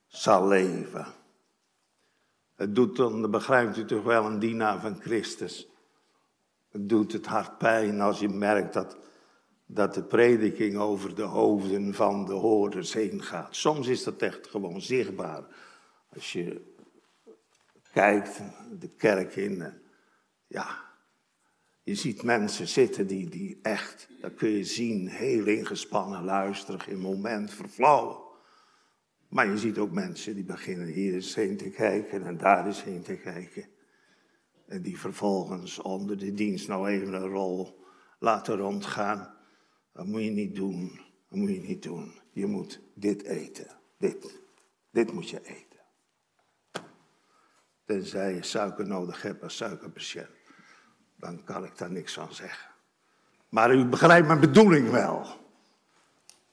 zal 0.08 0.47
leven. 0.47 1.06
Het 2.55 2.75
doet 2.75 2.95
dan, 2.95 3.31
begrijpt 3.31 3.77
u 3.77 3.85
toch 3.85 4.03
wel, 4.03 4.25
een 4.25 4.39
dienaar 4.39 4.79
van 4.79 5.01
Christus. 5.01 5.69
Het 6.69 6.89
doet 6.89 7.11
het 7.11 7.25
hart 7.25 7.57
pijn 7.57 8.01
als 8.01 8.19
je 8.19 8.29
merkt 8.29 8.73
dat, 8.73 8.97
dat 9.65 9.93
de 9.93 10.03
prediking 10.03 10.77
over 10.77 11.15
de 11.15 11.21
hoofden 11.21 11.93
van 11.93 12.25
de 12.25 12.33
hoorders 12.33 12.93
heen 12.93 13.23
gaat. 13.23 13.55
Soms 13.55 13.87
is 13.87 14.03
dat 14.03 14.21
echt 14.21 14.47
gewoon 14.47 14.81
zichtbaar. 14.81 15.43
Als 16.13 16.31
je 16.33 16.73
kijkt 17.91 18.41
de 18.79 18.89
kerk 18.89 19.35
in, 19.35 19.73
ja, 20.47 20.83
je 21.83 21.95
ziet 21.95 22.23
mensen 22.23 22.67
zitten 22.67 23.07
die, 23.07 23.29
die 23.29 23.59
echt, 23.61 24.07
dat 24.21 24.33
kun 24.33 24.49
je 24.49 24.63
zien, 24.63 25.07
heel 25.07 25.45
ingespannen 25.45 26.23
luisteren, 26.23 26.79
geen 26.79 26.99
moment 26.99 27.53
verflauwen. 27.53 28.24
Maar 29.36 29.48
je 29.48 29.58
ziet 29.58 29.78
ook 29.78 29.91
mensen 29.91 30.36
die 30.36 30.43
beginnen 30.43 30.88
hier 30.88 31.13
eens 31.13 31.36
heen 31.36 31.58
te 31.58 31.69
kijken 31.69 32.26
en 32.26 32.38
daar 32.38 32.65
eens 32.65 32.84
heen 32.84 33.02
te 33.02 33.15
kijken. 33.15 33.65
En 34.67 34.82
die 34.82 35.00
vervolgens 35.00 35.80
onder 35.80 36.17
de 36.17 36.34
dienst 36.34 36.67
nou 36.67 36.88
even 36.89 37.13
een 37.13 37.28
rol 37.28 37.86
laten 38.19 38.58
rondgaan. 38.58 39.34
Dat 39.93 40.06
moet 40.06 40.24
je 40.24 40.30
niet 40.30 40.56
doen. 40.56 41.02
Dat 41.30 41.39
moet 41.39 41.50
je 41.50 41.60
niet 41.60 41.84
doen. 41.84 42.19
Je 42.32 42.45
moet 42.45 42.82
dit 42.93 43.24
eten. 43.24 43.67
Dit. 43.98 44.41
Dit 44.91 45.12
moet 45.12 45.30
je 45.30 45.41
eten. 45.43 45.80
Tenzij 47.86 48.34
je 48.34 48.43
suiker 48.43 48.88
nodig 48.88 49.21
hebt 49.21 49.43
als 49.43 49.56
suikerpatiënt. 49.56 50.30
Dan 51.15 51.43
kan 51.43 51.63
ik 51.63 51.78
daar 51.78 51.91
niks 51.91 52.13
van 52.13 52.34
zeggen. 52.34 52.69
Maar 53.50 53.76
u 53.76 53.86
begrijpt 53.86 54.28
mijn 54.28 54.39
bedoeling 54.39 54.89
wel. 54.89 55.26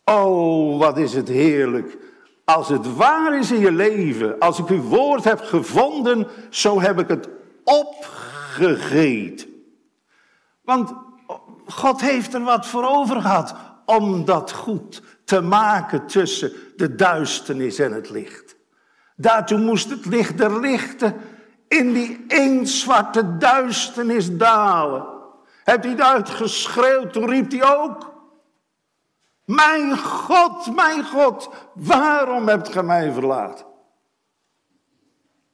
Oh, 0.05 0.79
wat 0.79 0.99
is 0.99 1.15
het 1.15 1.29
heerlijk. 1.29 2.11
Als 2.53 2.69
het 2.69 2.97
waar 2.97 3.39
is 3.39 3.51
in 3.51 3.61
je 3.61 3.73
leven, 3.73 4.39
als 4.39 4.59
ik 4.59 4.69
uw 4.69 4.83
woord 4.83 5.25
heb 5.25 5.41
gevonden, 5.41 6.27
zo 6.51 6.81
heb 6.81 7.01
ik 7.01 7.09
het 7.09 7.29
opgegeten. 7.65 9.49
Want 10.63 10.93
God 11.67 12.01
heeft 12.01 12.35
er 12.35 12.43
wat 12.43 12.67
voor 12.67 12.85
over 12.85 13.21
gehad 13.21 13.55
om 13.87 14.25
dat 14.25 14.53
goed 14.53 15.03
te 15.25 15.41
maken 15.41 16.07
tussen 16.07 16.53
de 16.77 16.95
duisternis 16.95 17.79
en 17.79 17.93
het 17.93 18.11
licht. 18.11 18.57
Daartoe 19.17 19.59
moest 19.59 19.91
het 19.91 20.07
licht 20.07 20.39
der 20.39 20.61
lichten 20.61 21.15
in 21.69 21.93
die 21.93 22.25
eenzwarte 22.29 23.37
duisternis 23.37 24.37
dalen. 24.37 25.07
Hebt 25.65 25.85
hij 25.85 25.93
het 25.93 26.03
uitgeschreeuwd, 26.03 27.13
toen 27.13 27.29
riep 27.29 27.51
hij 27.51 27.77
ook. 27.77 28.12
Mijn 29.45 29.99
God, 29.99 30.75
mijn 30.75 31.05
God, 31.05 31.51
waarom 31.75 32.49
hebt 32.49 32.69
gij 32.69 32.83
mij 32.83 33.13
verlaten? 33.13 33.67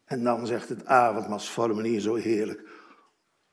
En 0.05 0.25
dan 0.25 0.47
zegt 0.47 0.69
het 0.69 0.87
avondmasformulier 0.87 2.01
zo 2.01 2.15
heerlijk. 2.15 2.69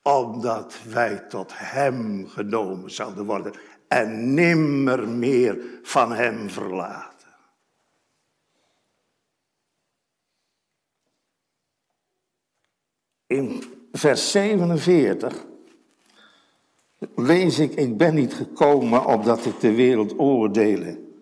Omdat 0.02 0.84
wij 0.90 1.20
tot 1.20 1.52
hem 1.56 2.28
genomen 2.28 2.92
zouden 2.92 3.26
worden 3.26 3.54
en 3.88 4.34
nimmer 4.34 5.08
meer 5.08 5.80
van 5.82 6.12
hem 6.12 6.50
verlaten. 6.50 7.16
In 13.28 13.64
vers 13.92 14.32
47 14.32 15.46
lees 17.16 17.60
ik, 17.60 17.74
ik 17.74 17.98
ben 17.98 18.14
niet 18.14 18.34
gekomen 18.34 19.06
opdat 19.06 19.46
ik 19.46 19.60
de 19.60 19.74
wereld 19.76 20.20
oordelen, 20.20 21.14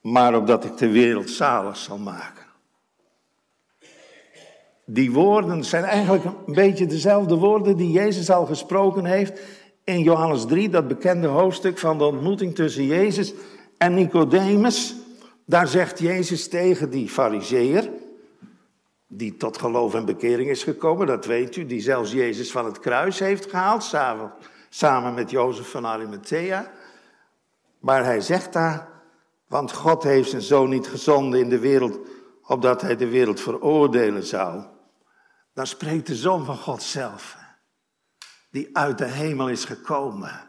maar 0.00 0.36
opdat 0.36 0.64
ik 0.64 0.76
de 0.76 0.90
wereld 0.90 1.30
zalig 1.30 1.76
zal 1.76 1.98
maken. 1.98 2.46
Die 4.84 5.12
woorden 5.12 5.64
zijn 5.64 5.84
eigenlijk 5.84 6.24
een 6.24 6.54
beetje 6.54 6.86
dezelfde 6.86 7.36
woorden 7.36 7.76
die 7.76 7.90
Jezus 7.90 8.30
al 8.30 8.46
gesproken 8.46 9.04
heeft 9.04 9.40
in 9.84 10.00
Johannes 10.00 10.46
3, 10.46 10.68
dat 10.68 10.88
bekende 10.88 11.26
hoofdstuk 11.26 11.78
van 11.78 11.98
de 11.98 12.04
ontmoeting 12.04 12.54
tussen 12.54 12.86
Jezus 12.86 13.32
en 13.78 13.94
Nicodemus. 13.94 14.94
Daar 15.46 15.66
zegt 15.66 15.98
Jezus 15.98 16.48
tegen 16.48 16.90
die 16.90 17.08
fariseer, 17.08 17.90
die 19.06 19.36
tot 19.36 19.58
geloof 19.58 19.94
en 19.94 20.04
bekering 20.04 20.50
is 20.50 20.62
gekomen, 20.62 21.06
dat 21.06 21.26
weet 21.26 21.56
u, 21.56 21.66
die 21.66 21.80
zelfs 21.80 22.12
Jezus 22.12 22.50
van 22.50 22.64
het 22.64 22.80
kruis 22.80 23.18
heeft 23.18 23.50
gehaald, 23.50 23.82
samen, 23.82 24.32
samen 24.74 25.14
met 25.14 25.30
Jozef 25.30 25.70
van 25.70 25.86
Arimathea. 25.86 26.70
Maar 27.78 28.04
hij 28.04 28.20
zegt 28.20 28.52
daar, 28.52 28.88
want 29.46 29.72
God 29.72 30.02
heeft 30.02 30.30
zijn 30.30 30.42
zoon 30.42 30.68
niet 30.68 30.86
gezonden 30.86 31.40
in 31.40 31.48
de 31.48 31.58
wereld, 31.58 31.98
opdat 32.46 32.80
hij 32.80 32.96
de 32.96 33.08
wereld 33.08 33.40
veroordelen 33.40 34.24
zou. 34.24 34.64
Dan 35.54 35.66
spreekt 35.66 36.06
de 36.06 36.14
zoon 36.14 36.44
van 36.44 36.56
God 36.56 36.82
zelf, 36.82 37.36
die 38.50 38.76
uit 38.76 38.98
de 38.98 39.04
hemel 39.04 39.48
is 39.48 39.64
gekomen, 39.64 40.48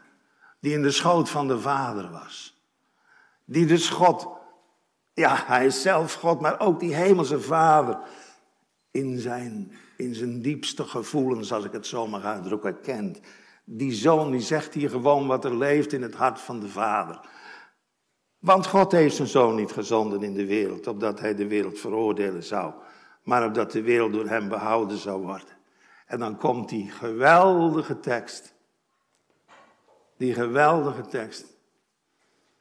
die 0.60 0.72
in 0.72 0.82
de 0.82 0.90
schoot 0.90 1.28
van 1.28 1.48
de 1.48 1.60
Vader 1.60 2.10
was. 2.10 2.62
Die 3.44 3.66
dus 3.66 3.88
God, 3.88 4.28
ja, 5.14 5.42
hij 5.46 5.66
is 5.66 5.82
zelf 5.82 6.14
God, 6.14 6.40
maar 6.40 6.60
ook 6.60 6.80
die 6.80 6.94
hemelse 6.94 7.40
Vader 7.40 7.98
in 8.90 9.18
zijn, 9.18 9.72
in 9.96 10.14
zijn 10.14 10.42
diepste 10.42 10.84
gevoelens, 10.84 11.52
als 11.52 11.64
ik 11.64 11.72
het 11.72 11.86
zo 11.86 12.06
mag 12.06 12.24
uitdrukken, 12.24 12.80
kent. 12.80 13.20
Die 13.64 13.92
zoon 13.92 14.30
die 14.30 14.40
zegt 14.40 14.74
hier 14.74 14.90
gewoon 14.90 15.26
wat 15.26 15.44
er 15.44 15.56
leeft 15.56 15.92
in 15.92 16.02
het 16.02 16.14
hart 16.14 16.40
van 16.40 16.60
de 16.60 16.68
vader. 16.68 17.20
Want 18.38 18.66
God 18.66 18.92
heeft 18.92 19.16
zijn 19.16 19.28
zoon 19.28 19.54
niet 19.54 19.72
gezonden 19.72 20.22
in 20.22 20.34
de 20.34 20.46
wereld, 20.46 20.86
opdat 20.86 21.20
hij 21.20 21.34
de 21.34 21.46
wereld 21.46 21.78
veroordelen 21.78 22.42
zou, 22.42 22.72
maar 23.22 23.46
opdat 23.46 23.72
de 23.72 23.82
wereld 23.82 24.12
door 24.12 24.28
hem 24.28 24.48
behouden 24.48 24.98
zou 24.98 25.22
worden. 25.22 25.56
En 26.06 26.18
dan 26.18 26.36
komt 26.36 26.68
die 26.68 26.90
geweldige 26.90 28.00
tekst. 28.00 28.54
Die 30.16 30.34
geweldige 30.34 31.06
tekst. 31.06 31.46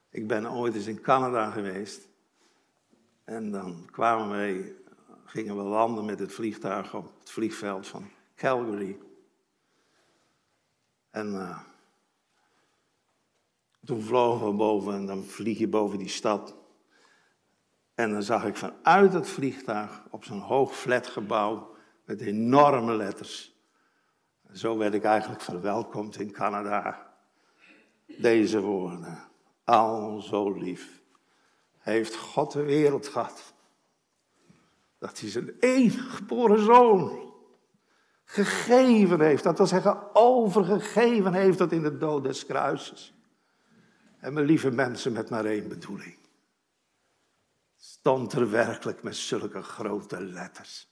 Ik 0.10 0.28
ben 0.28 0.52
ooit 0.52 0.76
eens 0.76 0.88
in 0.88 1.02
Canada 1.02 1.50
geweest. 1.50 2.08
En 3.24 3.52
dan 3.52 3.88
kwamen 3.92 4.30
wij 4.30 4.76
gingen 5.34 5.58
we 5.58 5.64
landen 5.64 6.06
met 6.06 6.20
het 6.20 6.34
vliegtuig 6.34 6.96
op 6.96 7.12
het 7.20 7.32
vliegveld 7.32 7.88
van 7.88 8.10
Calgary. 8.36 8.98
En 11.14 11.34
uh, 11.34 11.60
toen 13.86 14.02
vlogen 14.02 14.48
we 14.48 14.54
boven 14.54 14.94
en 14.94 15.06
dan 15.06 15.24
vlieg 15.24 15.58
je 15.58 15.68
boven 15.68 15.98
die 15.98 16.10
stad. 16.10 16.56
En 17.96 18.12
dan 18.12 18.24
zag 18.24 18.46
ik 18.46 18.56
vanuit 18.56 19.14
het 19.14 19.30
vliegtuig 19.30 20.04
op 20.10 20.24
zo'n 20.24 20.40
hoog 20.40 20.76
flatgebouw 20.76 21.76
met 22.06 22.22
enorme 22.22 22.96
letters. 22.96 23.56
Zo 24.54 24.78
werd 24.78 24.94
ik 24.94 25.04
eigenlijk 25.04 25.42
verwelkomd 25.42 26.20
in 26.20 26.32
Canada. 26.32 27.14
Deze 28.06 28.62
woorden. 28.62 29.20
Al 29.64 30.22
zo 30.22 30.52
lief. 30.52 31.02
Heeft 31.78 32.16
God 32.16 32.52
de 32.52 32.64
wereld 32.64 33.08
gehad. 33.08 33.54
Dat 35.00 35.20
hij 35.20 35.30
zijn 35.30 35.56
enige 35.60 36.10
geboren 36.10 36.60
zoon 36.60 37.23
gegeven 38.24 39.22
heeft. 39.22 39.44
Dat 39.44 39.58
wil 39.58 39.68
zeggen, 39.68 40.16
overgegeven 40.16 41.34
heeft 41.34 41.58
dat 41.58 41.72
in 41.72 41.84
de 41.84 41.98
dood 41.98 42.24
des 42.24 42.46
kruises. 42.46 43.14
En 44.20 44.34
mijn 44.34 44.46
lieve 44.46 44.72
mensen 44.72 45.12
met 45.12 45.30
maar 45.30 45.46
één 45.46 45.68
bedoeling. 45.68 46.18
Stond 47.76 48.34
er 48.34 48.50
werkelijk 48.50 49.04
met 49.04 49.16
zulke 49.16 49.62
grote 49.62 50.22
letters. 50.22 50.92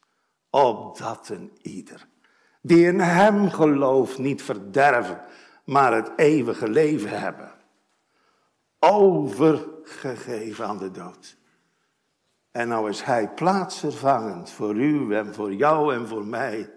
Opdat 0.50 1.30
een 1.30 1.52
ieder 1.62 2.10
die 2.62 2.86
in 2.86 3.00
hem 3.00 3.50
gelooft 3.50 4.18
niet 4.18 4.42
verderven, 4.42 5.22
maar 5.66 5.94
het 5.94 6.12
eeuwige 6.16 6.70
leven 6.70 7.20
hebben. 7.20 7.52
Overgegeven 8.80 10.66
aan 10.66 10.78
de 10.78 10.92
dood. 10.92 11.38
En 12.52 12.68
nou 12.68 12.90
is 12.90 13.02
hij 13.02 13.30
plaatsvervangend 13.30 14.50
voor 14.52 14.76
u 14.76 15.16
en 15.16 15.34
voor 15.34 15.54
jou 15.54 15.94
en 15.94 16.08
voor 16.08 16.26
mij 16.26 16.72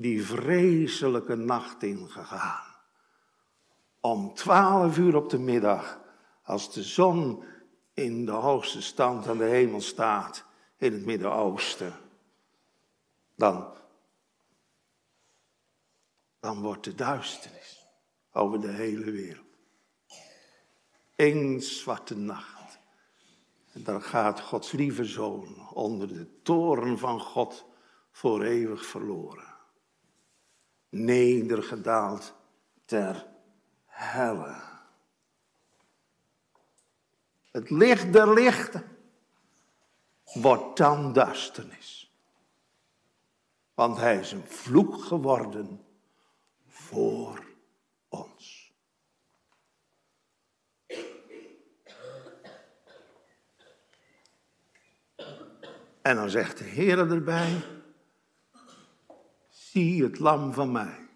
die 0.00 0.24
vreselijke 0.24 1.34
nacht 1.34 1.82
ingegaan. 1.82 2.66
Om 4.00 4.34
twaalf 4.34 4.98
uur 4.98 5.16
op 5.16 5.30
de 5.30 5.38
middag, 5.38 6.00
als 6.42 6.72
de 6.72 6.82
zon 6.82 7.44
in 7.94 8.26
de 8.26 8.32
hoogste 8.32 8.82
stand 8.82 9.28
aan 9.28 9.38
de 9.38 9.44
hemel 9.44 9.80
staat, 9.80 10.44
in 10.76 10.92
het 10.92 11.04
Midden-Oosten, 11.04 11.92
dan, 13.34 13.74
dan 16.40 16.60
wordt 16.60 16.84
de 16.84 16.94
duisternis 16.94 17.86
over 18.32 18.60
de 18.60 18.72
hele 18.72 19.10
wereld. 19.10 19.46
Eén 21.16 21.62
zwarte 21.62 22.16
nacht. 22.16 22.78
En 23.72 23.82
dan 23.82 24.02
gaat 24.02 24.40
Gods 24.40 24.72
lieve 24.72 25.04
zoon 25.04 25.68
onder 25.72 26.08
de 26.08 26.42
toren 26.42 26.98
van 26.98 27.20
God 27.20 27.64
voor 28.10 28.42
eeuwig 28.42 28.86
verloren 28.86 29.47
nedergedaald 30.88 32.34
ter 32.84 33.26
helle. 33.84 34.54
Het 37.50 37.70
licht 37.70 38.12
der 38.12 38.32
lichten 38.32 38.98
wordt 40.32 40.76
dan 40.76 41.12
duisternis. 41.12 42.12
Want 43.74 43.96
hij 43.96 44.18
is 44.18 44.32
een 44.32 44.46
vloek 44.46 45.02
geworden 45.04 45.84
voor 46.66 47.44
ons. 48.08 48.72
En 56.02 56.16
dan 56.16 56.30
zegt 56.30 56.58
de 56.58 56.64
Heer 56.64 56.98
erbij, 56.98 57.62
Zie 59.78 60.02
het 60.02 60.18
lam 60.18 60.52
van 60.52 60.72
mij, 60.72 61.08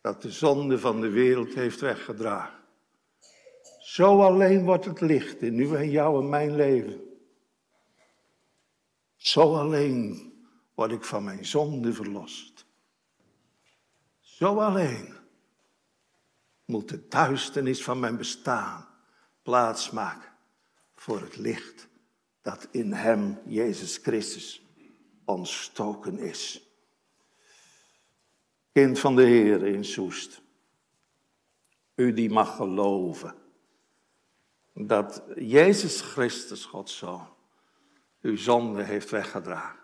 dat 0.00 0.22
de 0.22 0.30
zonde 0.30 0.78
van 0.78 1.00
de 1.00 1.08
wereld 1.08 1.54
heeft 1.54 1.80
weggedragen. 1.80 2.58
Zo 3.78 4.22
alleen 4.22 4.64
wordt 4.64 4.84
het 4.84 5.00
licht 5.00 5.42
in 5.42 5.58
u 5.58 5.74
en 5.74 5.90
jou 5.90 6.22
en 6.22 6.28
mijn 6.28 6.56
leven. 6.56 7.00
Zo 9.16 9.56
alleen 9.56 10.32
word 10.74 10.92
ik 10.92 11.04
van 11.04 11.24
mijn 11.24 11.46
zonde 11.46 11.92
verlost. 11.92 12.66
Zo 14.20 14.58
alleen 14.58 15.14
moet 16.64 16.88
de 16.88 17.08
duisternis 17.08 17.84
van 17.84 18.00
mijn 18.00 18.16
bestaan 18.16 18.88
plaatsmaken 19.42 20.32
voor 20.94 21.20
het 21.20 21.36
licht 21.36 21.88
dat 22.42 22.68
in 22.70 22.92
Hem, 22.92 23.38
Jezus 23.46 23.96
Christus, 23.96 24.62
ontstoken 25.24 26.18
is 26.18 26.66
kind 28.78 28.98
van 28.98 29.16
de 29.16 29.22
Heer 29.22 29.66
in 29.66 29.84
Soest. 29.84 30.42
U 31.94 32.12
die 32.12 32.30
mag 32.30 32.56
geloven 32.56 33.34
dat 34.74 35.22
Jezus 35.36 36.00
Christus, 36.00 36.64
Gods 36.64 36.96
Zoon, 36.96 37.28
uw 38.20 38.36
zonde 38.36 38.82
heeft 38.82 39.10
weggedragen. 39.10 39.78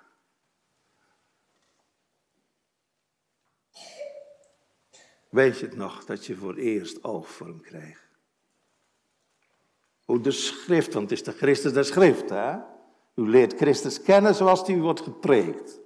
Weet 5.31 5.59
je 5.59 5.67
het 5.67 5.77
nog 5.77 6.05
dat 6.05 6.27
je 6.27 6.37
voor 6.37 6.55
eerst 6.55 7.05
oog 7.05 7.29
voor 7.31 7.47
hem 7.47 7.61
kreeg? 7.61 8.09
Hoe 10.05 10.21
de 10.21 10.31
schrift, 10.31 10.93
want 10.93 11.11
het 11.11 11.19
is 11.19 11.25
de 11.25 11.33
Christus 11.33 11.73
der 11.73 11.85
schrift, 11.85 12.31
hè? 12.31 12.57
U 13.15 13.29
leert 13.29 13.55
Christus 13.55 14.03
kennen 14.03 14.35
zoals 14.35 14.67
die 14.67 14.81
wordt 14.81 15.01
gepreekt. 15.01 15.83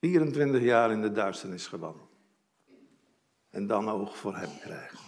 24 0.01 0.63
jaar 0.63 0.91
in 0.91 1.03
de 1.03 1.13
duisternis 1.13 1.67
gewandeld. 1.67 2.11
En 3.51 3.67
dan 3.67 3.89
oog 3.89 4.17
voor 4.17 4.37
hem 4.37 4.59
krijgen. 4.59 4.99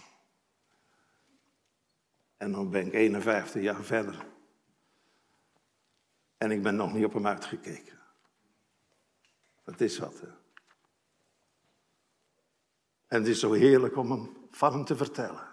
En 2.37 2.51
dan 2.51 2.69
ben 2.69 2.85
ik 2.85 2.93
51 2.93 3.61
jaar 3.61 3.83
verder. 3.83 4.25
En 6.37 6.51
ik 6.51 6.63
ben 6.63 6.75
nog 6.75 6.93
niet 6.93 7.05
op 7.05 7.13
hem 7.13 7.27
uitgekeken. 7.27 7.99
Dat 9.63 9.81
is 9.81 9.97
wat. 9.97 10.19
Hè? 10.19 10.27
En 13.07 13.19
het 13.19 13.27
is 13.27 13.39
zo 13.39 13.51
heerlijk 13.51 13.97
om 13.97 14.11
hem, 14.11 14.47
van 14.51 14.73
hem 14.73 14.85
te 14.85 14.95
vertellen. 14.95 15.48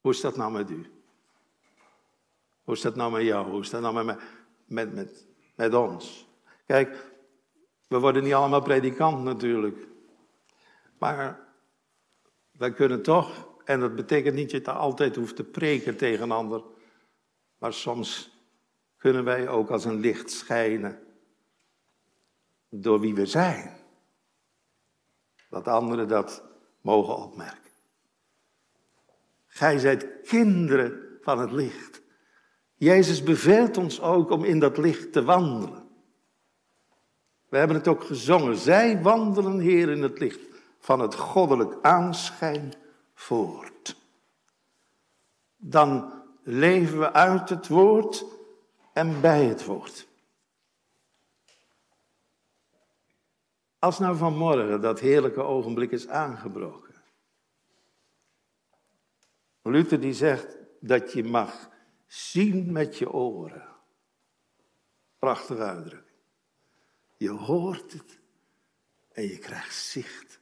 Hoe 0.00 0.12
is 0.12 0.20
dat 0.20 0.36
nou 0.36 0.52
met 0.52 0.70
u? 0.70 0.92
Hoe 2.62 2.74
is 2.74 2.80
dat 2.80 2.94
nou 2.94 3.12
met 3.12 3.22
jou? 3.22 3.50
Hoe 3.50 3.60
is 3.60 3.70
dat 3.70 3.80
nou 3.80 4.04
met, 4.04 4.20
met, 4.66 4.94
met, 4.94 5.26
met 5.54 5.74
ons? 5.74 6.28
Kijk, 6.66 7.12
we 7.86 7.98
worden 7.98 8.22
niet 8.22 8.34
allemaal 8.34 8.62
predikant 8.62 9.24
natuurlijk. 9.24 9.86
Maar 10.98 11.48
wij 12.52 12.72
kunnen 12.72 13.02
toch, 13.02 13.48
en 13.64 13.80
dat 13.80 13.94
betekent 13.94 14.34
niet 14.34 14.50
dat 14.50 14.64
je 14.64 14.72
altijd 14.72 15.16
hoeft 15.16 15.36
te 15.36 15.44
preken 15.44 15.96
tegen 15.96 16.22
een 16.22 16.30
ander. 16.30 16.62
Maar 17.58 17.72
soms 17.72 18.36
kunnen 18.96 19.24
wij 19.24 19.48
ook 19.48 19.70
als 19.70 19.84
een 19.84 20.00
licht 20.00 20.30
schijnen 20.30 21.02
door 22.68 23.00
wie 23.00 23.14
we 23.14 23.26
zijn. 23.26 23.76
Dat 25.50 25.68
anderen 25.68 26.08
dat 26.08 26.42
mogen 26.80 27.16
opmerken. 27.16 27.67
Gij 29.58 29.78
zijt 29.78 30.06
kinderen 30.22 31.18
van 31.20 31.38
het 31.38 31.52
licht. 31.52 32.02
Jezus 32.74 33.22
beveelt 33.22 33.76
ons 33.76 34.00
ook 34.00 34.30
om 34.30 34.44
in 34.44 34.58
dat 34.58 34.76
licht 34.76 35.12
te 35.12 35.24
wandelen. 35.24 35.88
We 37.48 37.56
hebben 37.56 37.76
het 37.76 37.88
ook 37.88 38.04
gezongen. 38.04 38.56
Zij 38.56 39.02
wandelen, 39.02 39.58
Heer, 39.58 39.88
in 39.88 40.02
het 40.02 40.18
licht 40.18 40.40
van 40.78 41.00
het 41.00 41.14
goddelijk 41.14 41.78
aanschijn 41.82 42.72
voort. 43.14 43.96
Dan 45.56 46.12
leven 46.42 46.98
we 46.98 47.12
uit 47.12 47.48
het 47.48 47.68
woord 47.68 48.24
en 48.92 49.20
bij 49.20 49.44
het 49.44 49.64
woord. 49.64 50.06
Als 53.78 53.98
nou 53.98 54.16
vanmorgen 54.16 54.80
dat 54.80 55.00
heerlijke 55.00 55.42
ogenblik 55.42 55.90
is 55.90 56.08
aangebroken. 56.08 56.87
Luther 59.70 60.00
die 60.00 60.12
zegt 60.12 60.56
dat 60.80 61.12
je 61.12 61.24
mag 61.24 61.68
zien 62.06 62.72
met 62.72 62.98
je 62.98 63.12
oren. 63.12 63.68
Prachtige 65.18 65.62
uitdrukking. 65.62 66.16
Je 67.16 67.30
hoort 67.30 67.92
het 67.92 68.18
en 69.12 69.22
je 69.22 69.38
krijgt 69.38 69.74
zicht 69.74 70.40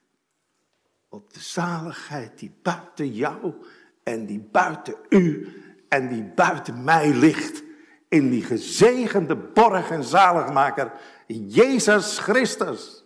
op 1.09 1.33
de 1.35 1.41
zaligheid 1.41 2.39
die 2.39 2.55
buiten 2.63 3.13
jou 3.13 3.55
en 4.03 4.27
die 4.27 4.41
buiten 4.41 4.95
u 5.09 5.53
en 5.89 6.09
die 6.09 6.25
buiten 6.25 6.85
mij 6.85 7.15
ligt. 7.15 7.65
In 8.09 8.31
die 8.31 8.43
gezegende 8.43 9.37
borg 9.37 9.91
en 9.91 10.05
zaligmaker, 10.05 10.93
Jezus 11.27 12.19
Christus. 12.19 13.05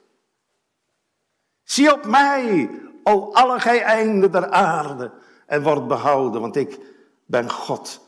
Zie 1.63 1.93
op 1.93 2.07
mij, 2.07 2.71
o 3.03 3.33
alle 3.33 3.61
gij 3.61 4.29
der 4.31 4.51
aarde, 4.51 5.13
en 5.51 5.63
word 5.63 5.89
behouden, 5.89 6.41
want 6.41 6.57
ik 6.57 6.79
ben 7.27 7.51
God 7.51 8.01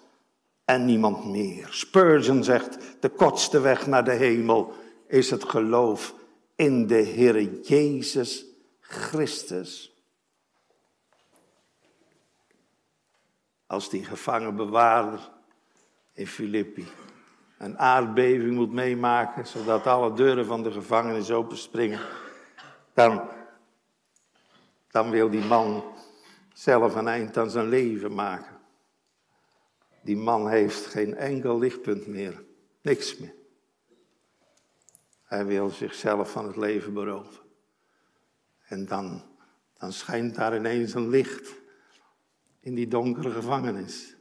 en 0.65 0.85
niemand 0.85 1.25
meer. 1.27 1.69
Spurgeon 1.71 2.45
zegt, 2.45 2.79
de 3.01 3.09
kortste 3.09 3.61
weg 3.61 3.87
naar 3.87 4.05
de 4.05 4.13
hemel 4.13 4.73
is 5.07 5.31
het 5.31 5.45
geloof 5.45 6.15
in 6.57 6.87
de 6.87 6.95
Heer 6.95 7.43
Jezus 7.63 8.45
Christus. 8.81 9.93
Als 13.67 13.91
die 13.91 14.05
gevangen 14.05 14.57
bewaarder 14.57 15.31
in 16.13 16.27
Filippi 16.27 16.87
een 17.59 17.79
aardbeving 17.79 18.55
moet 18.55 18.73
meemaken, 18.73 19.47
zodat 19.47 19.87
alle 19.87 20.13
deuren 20.13 20.47
van 20.47 20.63
de 20.63 20.73
gevangenis 20.73 21.31
openspringen, 21.31 22.01
dan, 22.95 23.29
dan 24.91 25.11
wil 25.11 25.31
die 25.31 25.45
man 25.45 25.92
zelf 26.63 26.95
een 26.95 27.09
eind 27.09 27.37
aan 27.37 27.51
zijn 27.51 27.69
leven 27.69 28.15
maken. 28.15 28.61
Die 30.03 30.17
man 30.17 30.49
heeft 30.49 30.87
geen 30.87 31.15
enkel 31.15 31.59
lichtpunt 31.59 32.07
meer, 32.07 32.45
niks 32.83 33.19
meer. 33.19 33.35
Hij 35.23 35.47
wil 35.47 35.69
zichzelf 35.69 36.31
van 36.31 36.47
het 36.47 36.57
leven 36.57 36.95
beroven. 36.95 37.45
En 38.67 38.87
dan, 38.87 39.23
dan 39.79 39.93
schijnt 39.93 40.35
daar 40.35 40.57
ineens 40.57 40.95
een 40.95 41.09
licht 41.09 41.55
in 42.61 42.75
die 42.75 42.89
donkere 42.89 43.31
gevangenis. 43.31 44.17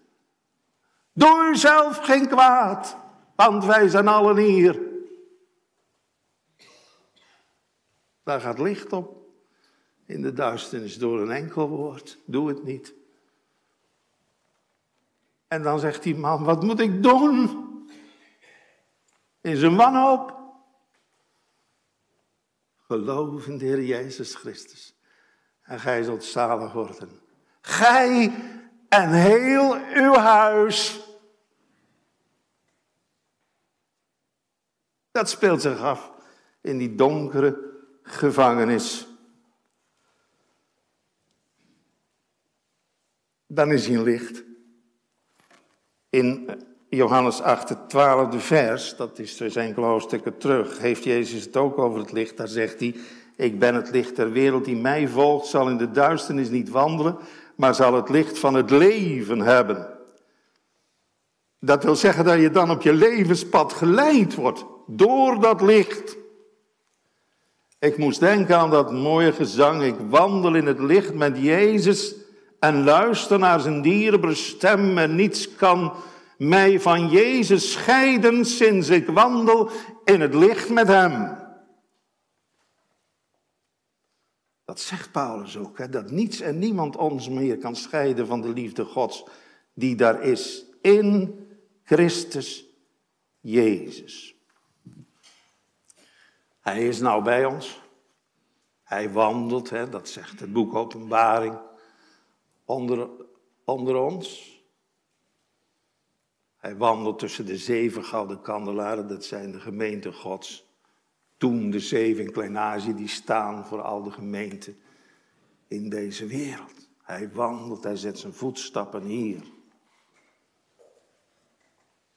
Doe 1.13 1.49
uzelf 1.51 1.97
geen 1.97 2.27
kwaad, 2.27 2.97
want 3.35 3.65
wij 3.65 3.87
zijn 3.87 4.07
allen 4.07 4.37
hier. 4.37 4.79
Daar 8.23 8.41
gaat 8.41 8.59
licht 8.59 8.93
op 8.93 9.20
in 10.11 10.21
de 10.21 10.33
duisternis 10.33 10.97
door 10.97 11.21
een 11.21 11.31
enkel 11.31 11.69
woord. 11.69 12.17
Doe 12.25 12.47
het 12.47 12.63
niet. 12.63 12.93
En 15.47 15.63
dan 15.63 15.79
zegt 15.79 16.03
die 16.03 16.15
man, 16.15 16.43
wat 16.43 16.63
moet 16.63 16.79
ik 16.79 17.03
doen? 17.03 17.59
In 19.41 19.55
zijn 19.55 19.75
wanhoop. 19.75 20.39
Geloof 22.77 23.47
in 23.47 23.57
de 23.57 23.65
Heer 23.65 23.83
Jezus 23.83 24.35
Christus. 24.35 24.95
En 25.61 25.79
gij 25.79 26.03
zult 26.03 26.23
zalig 26.23 26.73
worden. 26.73 27.09
Gij 27.61 28.33
en 28.89 29.11
heel 29.11 29.73
uw 29.93 30.13
huis. 30.13 30.99
Dat 35.11 35.29
speelt 35.29 35.61
zich 35.61 35.79
af 35.79 36.11
in 36.61 36.77
die 36.77 36.95
donkere 36.95 37.71
gevangenis. 38.03 39.10
Dan 43.53 43.71
is 43.71 43.87
hij 43.87 43.95
een 43.95 44.03
licht. 44.03 44.43
In 46.09 46.49
Johannes 46.89 47.41
8, 47.41 47.69
het 47.69 47.89
twaalfde 47.89 48.39
vers, 48.39 48.95
dat 48.95 49.19
is 49.19 49.37
dus 49.37 49.55
enkele 49.55 49.85
hoofdstukken 49.85 50.37
terug, 50.37 50.79
heeft 50.79 51.03
Jezus 51.03 51.45
het 51.45 51.57
ook 51.57 51.77
over 51.77 51.99
het 51.99 52.11
licht. 52.11 52.37
Daar 52.37 52.47
zegt 52.47 52.79
hij, 52.79 52.95
ik 53.35 53.59
ben 53.59 53.75
het 53.75 53.91
licht 53.91 54.15
der 54.15 54.31
wereld, 54.31 54.65
die 54.65 54.75
mij 54.75 55.07
volgt 55.07 55.47
zal 55.47 55.69
in 55.69 55.77
de 55.77 55.91
duisternis 55.91 56.49
niet 56.49 56.69
wandelen, 56.69 57.17
maar 57.55 57.75
zal 57.75 57.93
het 57.93 58.09
licht 58.09 58.39
van 58.39 58.53
het 58.53 58.69
leven 58.69 59.39
hebben. 59.39 59.89
Dat 61.59 61.83
wil 61.83 61.95
zeggen 61.95 62.25
dat 62.25 62.39
je 62.39 62.51
dan 62.51 62.71
op 62.71 62.81
je 62.81 62.93
levenspad 62.93 63.73
geleid 63.73 64.35
wordt 64.35 64.65
door 64.87 65.39
dat 65.39 65.61
licht. 65.61 66.17
Ik 67.79 67.97
moest 67.97 68.19
denken 68.19 68.57
aan 68.57 68.69
dat 68.69 68.91
mooie 68.91 69.31
gezang, 69.31 69.83
ik 69.83 69.95
wandel 70.09 70.55
in 70.55 70.65
het 70.65 70.79
licht 70.79 71.13
met 71.13 71.37
Jezus 71.37 72.20
en 72.61 72.83
luister 72.83 73.39
naar 73.39 73.59
zijn 73.59 73.81
dierbare 73.81 74.35
stem 74.35 74.97
en 74.97 75.15
niets 75.15 75.55
kan 75.55 75.93
mij 76.37 76.79
van 76.79 77.09
Jezus 77.09 77.71
scheiden 77.71 78.45
sinds 78.45 78.89
ik 78.89 79.07
wandel 79.07 79.69
in 80.03 80.21
het 80.21 80.33
licht 80.33 80.69
met 80.69 80.87
hem. 80.87 81.37
Dat 84.65 84.79
zegt 84.79 85.11
Paulus 85.11 85.57
ook, 85.57 85.77
hè, 85.77 85.89
dat 85.89 86.11
niets 86.11 86.39
en 86.39 86.59
niemand 86.59 86.95
ons 86.95 87.29
meer 87.29 87.57
kan 87.57 87.75
scheiden 87.75 88.27
van 88.27 88.41
de 88.41 88.49
liefde 88.49 88.85
Gods 88.85 89.25
die 89.73 89.95
daar 89.95 90.21
is 90.21 90.65
in 90.81 91.39
Christus 91.83 92.65
Jezus. 93.39 94.35
Hij 96.59 96.87
is 96.87 96.99
nou 96.99 97.23
bij 97.23 97.45
ons. 97.45 97.81
Hij 98.83 99.11
wandelt, 99.11 99.69
hè, 99.69 99.89
dat 99.89 100.09
zegt 100.09 100.39
het 100.39 100.53
boek 100.53 100.75
Openbaring, 100.75 101.69
onder, 102.65 103.95
ons. 103.95 104.59
Hij 106.57 106.77
wandelt 106.77 107.19
tussen 107.19 107.45
de 107.45 107.57
zeven 107.57 108.03
gouden 108.03 108.41
kandelaren, 108.41 109.07
dat 109.07 109.25
zijn 109.25 109.51
de 109.51 109.59
gemeenten 109.59 110.13
Gods. 110.13 110.69
Toen 111.37 111.69
de 111.69 111.79
zeven 111.79 112.23
in 112.23 112.31
Klein-Azië, 112.31 112.93
die 112.95 113.07
staan 113.07 113.65
voor 113.65 113.81
al 113.81 114.03
de 114.03 114.11
gemeenten 114.11 114.79
in 115.67 115.89
deze 115.89 116.27
wereld. 116.27 116.89
Hij 117.01 117.31
wandelt, 117.31 117.83
hij 117.83 117.95
zet 117.95 118.19
zijn 118.19 118.33
voetstappen 118.33 119.03
hier. 119.03 119.43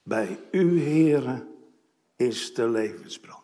Bij 0.02 0.40
u, 0.50 0.80
heren, 0.80 1.48
is 2.16 2.54
de 2.54 2.68
levensbron. 2.68 3.42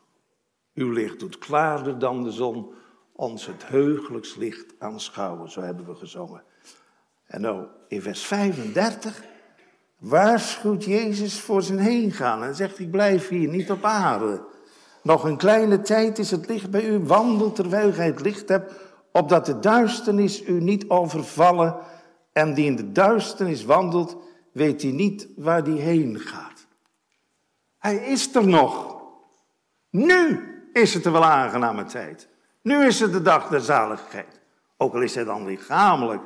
Uw 0.74 0.90
licht 0.90 1.18
doet 1.18 1.38
klaarder 1.38 1.98
dan 1.98 2.22
de 2.22 2.30
zon, 2.30 2.74
ons 3.12 3.46
het 3.46 3.68
heugelijks 3.68 4.34
licht 4.34 4.74
aanschouwen, 4.78 5.51
zo 5.51 5.61
hebben 5.61 5.86
we 5.86 5.94
gezongen. 5.94 6.44
En 7.31 7.41
nou, 7.41 7.66
in 7.89 8.03
vers 8.03 8.26
35 8.26 9.22
waarschuwt 9.99 10.85
Jezus 10.85 11.41
voor 11.41 11.62
zijn 11.62 11.78
heen 11.78 12.12
gaan 12.12 12.45
en 12.45 12.55
zegt, 12.55 12.78
ik 12.78 12.91
blijf 12.91 13.28
hier 13.28 13.49
niet 13.49 13.70
op 13.70 13.85
aarde. 13.85 14.43
Nog 15.03 15.24
een 15.24 15.37
kleine 15.37 15.81
tijd 15.81 16.18
is 16.18 16.31
het 16.31 16.49
licht 16.49 16.70
bij 16.70 16.85
u, 16.85 16.99
wandel 16.99 17.53
terwijl 17.53 17.93
gij 17.93 18.07
het 18.07 18.20
licht 18.20 18.49
hebt, 18.49 18.72
opdat 19.12 19.47
de 19.47 19.59
duisternis 19.59 20.47
u 20.47 20.61
niet 20.61 20.89
overvallen. 20.89 21.76
En 22.33 22.55
die 22.55 22.66
in 22.66 22.76
de 22.76 22.93
duisternis 22.93 23.64
wandelt, 23.64 24.16
weet 24.53 24.83
hij 24.83 24.91
niet 24.91 25.28
waar 25.37 25.64
die 25.64 25.81
heen 25.81 26.18
gaat. 26.18 26.66
Hij 27.78 27.97
is 27.97 28.35
er 28.35 28.47
nog. 28.47 28.97
Nu 29.91 30.49
is 30.72 30.95
het 30.95 31.05
er 31.05 31.12
wel 31.12 31.24
aangename 31.24 31.85
tijd. 31.85 32.28
Nu 32.62 32.87
is 32.87 33.01
het 33.01 33.12
de 33.12 33.22
dag 33.22 33.49
der 33.49 33.61
zaligheid. 33.61 34.41
Ook 34.76 34.95
al 34.95 35.01
is 35.01 35.14
hij 35.14 35.24
dan 35.24 35.45
lichamelijk 35.45 36.22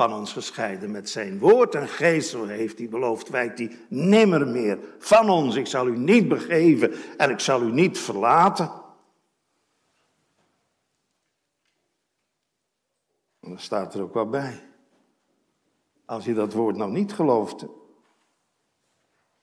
van 0.00 0.12
ons 0.12 0.32
gescheiden 0.32 0.90
met 0.90 1.10
zijn 1.10 1.38
woord 1.38 1.74
en 1.74 1.88
geest, 1.88 2.30
zo 2.30 2.46
heeft 2.46 2.78
hij 2.78 2.88
beloofd, 2.88 3.28
wijkt 3.28 3.58
hij 3.58 3.76
nimmer 3.88 4.48
meer 4.48 4.78
van 4.98 5.30
ons. 5.30 5.56
Ik 5.56 5.66
zal 5.66 5.86
u 5.86 5.98
niet 5.98 6.28
begeven 6.28 6.92
en 7.16 7.30
ik 7.30 7.40
zal 7.40 7.62
u 7.62 7.72
niet 7.72 7.98
verlaten. 7.98 8.70
En 13.40 13.48
dan 13.48 13.58
staat 13.58 13.94
er 13.94 14.02
ook 14.02 14.14
wat 14.14 14.30
bij. 14.30 14.62
Als 16.04 16.24
je 16.24 16.34
dat 16.34 16.52
woord 16.52 16.76
nou 16.76 16.90
niet 16.90 17.12
geloofde. 17.12 17.70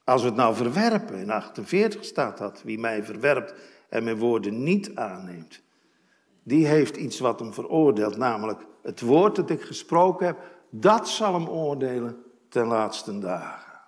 Als 0.03 0.22
we 0.22 0.28
het 0.28 0.38
nou 0.38 0.55
verwerpen, 0.55 1.20
in 1.20 1.30
48 1.30 2.03
staat 2.03 2.38
dat, 2.38 2.62
wie 2.64 2.80
mij 2.80 3.03
verwerpt 3.03 3.53
en 3.89 4.03
mijn 4.03 4.18
woorden 4.18 4.64
niet 4.64 4.95
aanneemt, 4.95 5.62
die 6.48 6.68
heeft 6.68 6.98
iets 6.98 7.20
wat 7.20 7.39
hem 7.39 7.54
veroordeelt, 7.54 8.18
namelijk 8.18 8.66
het 8.82 9.02
woord 9.02 9.36
dat 9.36 9.50
ik 9.50 9.62
gesproken 9.62 10.26
heb, 10.26 10.38
dat 10.70 11.10
zal 11.10 11.34
hem 11.34 11.48
oordelen 11.48 12.24
ten 12.50 12.68
laatste 12.68 13.20
dagen. 13.20 13.82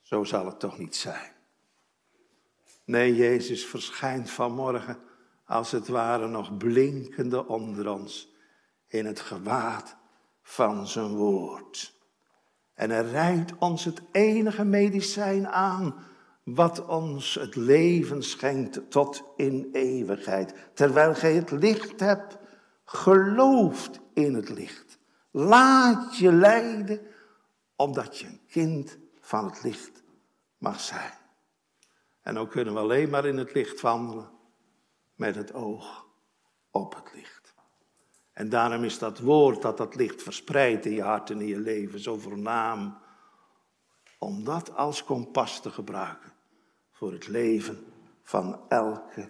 Zo 0.00 0.24
zal 0.24 0.46
het 0.46 0.60
toch 0.60 0.78
niet 0.78 0.96
zijn. 0.96 1.32
Nee, 2.84 3.14
Jezus 3.14 3.66
verschijnt 3.66 4.30
vanmorgen 4.30 4.98
als 5.44 5.70
het 5.70 5.88
ware 5.88 6.28
nog 6.28 6.56
blinkende 6.56 7.46
onder 7.46 7.90
ons 7.90 8.34
in 8.86 9.06
het 9.06 9.20
gewaad 9.20 9.96
van 10.42 10.86
zijn 10.86 11.14
woord. 11.14 11.94
En 12.74 12.90
hij 12.90 13.04
reikt 13.04 13.58
ons 13.58 13.84
het 13.84 14.02
enige 14.12 14.64
medicijn 14.64 15.48
aan 15.48 15.94
wat 16.54 16.86
ons 16.86 17.34
het 17.34 17.56
leven 17.56 18.22
schenkt 18.22 18.90
tot 18.90 19.22
in 19.36 19.68
eeuwigheid. 19.72 20.54
Terwijl 20.74 21.14
gij 21.14 21.34
het 21.34 21.50
licht 21.50 22.00
hebt, 22.00 22.38
gelooft 22.84 24.00
in 24.14 24.34
het 24.34 24.48
licht. 24.48 24.98
Laat 25.30 26.16
je 26.16 26.32
leiden, 26.32 27.00
omdat 27.76 28.18
je 28.18 28.26
een 28.26 28.40
kind 28.46 28.98
van 29.20 29.44
het 29.44 29.62
licht 29.62 30.02
mag 30.58 30.80
zijn. 30.80 31.12
En 32.22 32.34
dan 32.34 32.48
kunnen 32.48 32.74
we 32.74 32.80
alleen 32.80 33.10
maar 33.10 33.26
in 33.26 33.36
het 33.36 33.54
licht 33.54 33.80
wandelen 33.80 34.30
met 35.14 35.34
het 35.34 35.52
oog 35.52 36.06
op 36.70 36.94
het 36.94 37.14
licht. 37.14 37.54
En 38.32 38.48
daarom 38.48 38.84
is 38.84 38.98
dat 38.98 39.18
woord 39.18 39.62
dat 39.62 39.76
dat 39.76 39.94
licht 39.94 40.22
verspreidt 40.22 40.86
in 40.86 40.92
je 40.92 41.02
hart 41.02 41.30
en 41.30 41.40
in 41.40 41.46
je 41.46 41.58
leven 41.58 42.00
zo 42.00 42.16
voornaam. 42.16 42.98
Om 44.18 44.44
dat 44.44 44.76
als 44.76 45.04
kompas 45.04 45.60
te 45.60 45.70
gebruiken 45.70 46.29
voor 47.00 47.12
het 47.12 47.28
leven 47.28 47.86
van 48.22 48.60
elke 48.68 49.28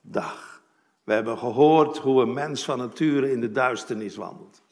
dag. 0.00 0.62
We 1.04 1.12
hebben 1.12 1.38
gehoord 1.38 1.98
hoe 1.98 2.22
een 2.22 2.32
mens 2.32 2.64
van 2.64 2.78
nature 2.78 3.30
in 3.30 3.40
de 3.40 3.50
duisternis 3.50 4.16
wandelt. 4.16 4.62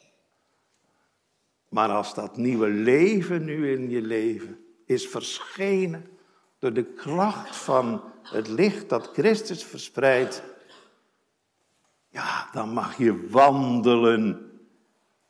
Maar 1.69 1.89
als 1.89 2.13
dat 2.13 2.37
nieuwe 2.37 2.67
leven 2.67 3.45
nu 3.45 3.71
in 3.71 3.89
je 3.89 4.01
leven 4.01 4.65
is 4.85 5.07
verschenen 5.07 6.17
door 6.59 6.73
de 6.73 6.83
kracht 6.83 7.55
van 7.55 8.03
het 8.23 8.47
licht 8.47 8.89
dat 8.89 9.09
Christus 9.13 9.63
verspreidt, 9.63 10.43
ja, 12.09 12.49
dan 12.51 12.73
mag 12.73 12.97
je 12.97 13.27
wandelen 13.29 14.51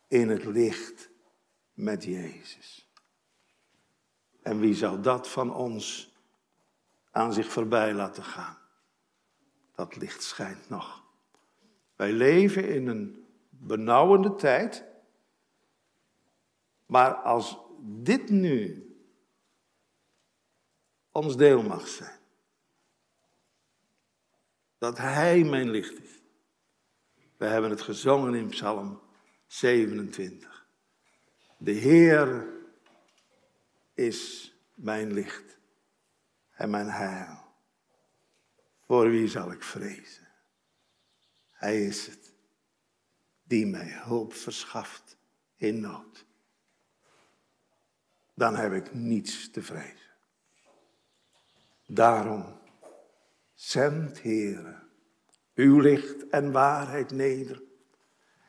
in 0.07 0.29
het 0.29 0.45
licht 0.45 1.09
met 1.73 2.03
Jezus. 2.03 2.89
En 4.41 4.59
wie 4.59 4.75
zou 4.75 5.01
dat 5.01 5.29
van 5.29 5.53
ons 5.53 6.10
aan 7.11 7.33
zich 7.33 7.51
voorbij 7.51 7.93
laten 7.93 8.23
gaan? 8.23 8.57
Dat 9.75 9.95
licht 9.95 10.23
schijnt 10.23 10.69
nog. 10.69 11.03
Wij 11.95 12.11
leven 12.11 12.69
in 12.69 12.87
een 12.87 13.25
benauwende 13.49 14.35
tijd. 14.35 14.85
Maar 16.85 17.13
als 17.13 17.57
dit 17.79 18.29
nu 18.29 18.85
ons 21.11 21.37
deel 21.37 21.63
mag 21.63 21.87
zijn, 21.87 22.19
dat 24.77 24.97
Hij 24.97 25.43
mijn 25.43 25.69
licht 25.69 26.03
is. 26.03 26.19
We 27.37 27.45
hebben 27.45 27.69
het 27.69 27.81
gezongen 27.81 28.33
in 28.33 28.47
Psalm 28.47 29.01
27. 29.47 30.67
De 31.57 31.71
Heer 31.71 32.47
is 33.93 34.53
mijn 34.73 35.13
licht 35.13 35.59
en 36.61 36.69
mijn 36.69 36.89
heil. 36.89 37.39
Voor 38.85 39.09
wie 39.09 39.27
zal 39.27 39.51
ik 39.51 39.63
vrezen? 39.63 40.27
Hij 41.51 41.85
is 41.85 42.05
het 42.05 42.33
die 43.43 43.65
mij 43.65 43.87
hulp 43.89 44.33
verschaft 44.33 45.17
in 45.55 45.79
nood. 45.79 46.25
Dan 48.33 48.55
heb 48.55 48.73
ik 48.73 48.93
niets 48.93 49.51
te 49.51 49.63
vrezen. 49.63 50.11
Daarom 51.85 52.45
zend, 53.53 54.21
Heere, 54.21 54.75
uw 55.55 55.79
licht 55.79 56.29
en 56.29 56.51
waarheid 56.51 57.11
neder. 57.11 57.61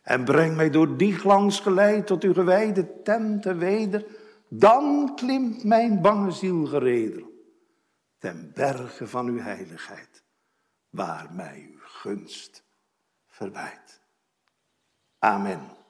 En 0.03 0.25
breng 0.25 0.57
mij 0.57 0.71
door 0.71 0.97
die 0.97 1.15
glans 1.15 1.61
geleid 1.61 2.07
tot 2.07 2.23
uw 2.23 2.33
gewijde 2.33 3.03
tenten 3.03 3.59
weder. 3.59 4.07
Dan 4.49 5.13
klimt 5.15 5.65
mijn 5.65 6.01
bange 6.01 6.31
ziel 6.31 6.67
gereder 6.67 7.31
ten 8.23 8.53
berge 8.55 9.07
van 9.07 9.27
uw 9.27 9.41
heiligheid, 9.41 10.23
waar 10.91 11.33
mij 11.33 11.69
uw 11.73 11.81
gunst 11.81 12.65
verbijt. 13.29 14.01
Amen. 15.19 15.82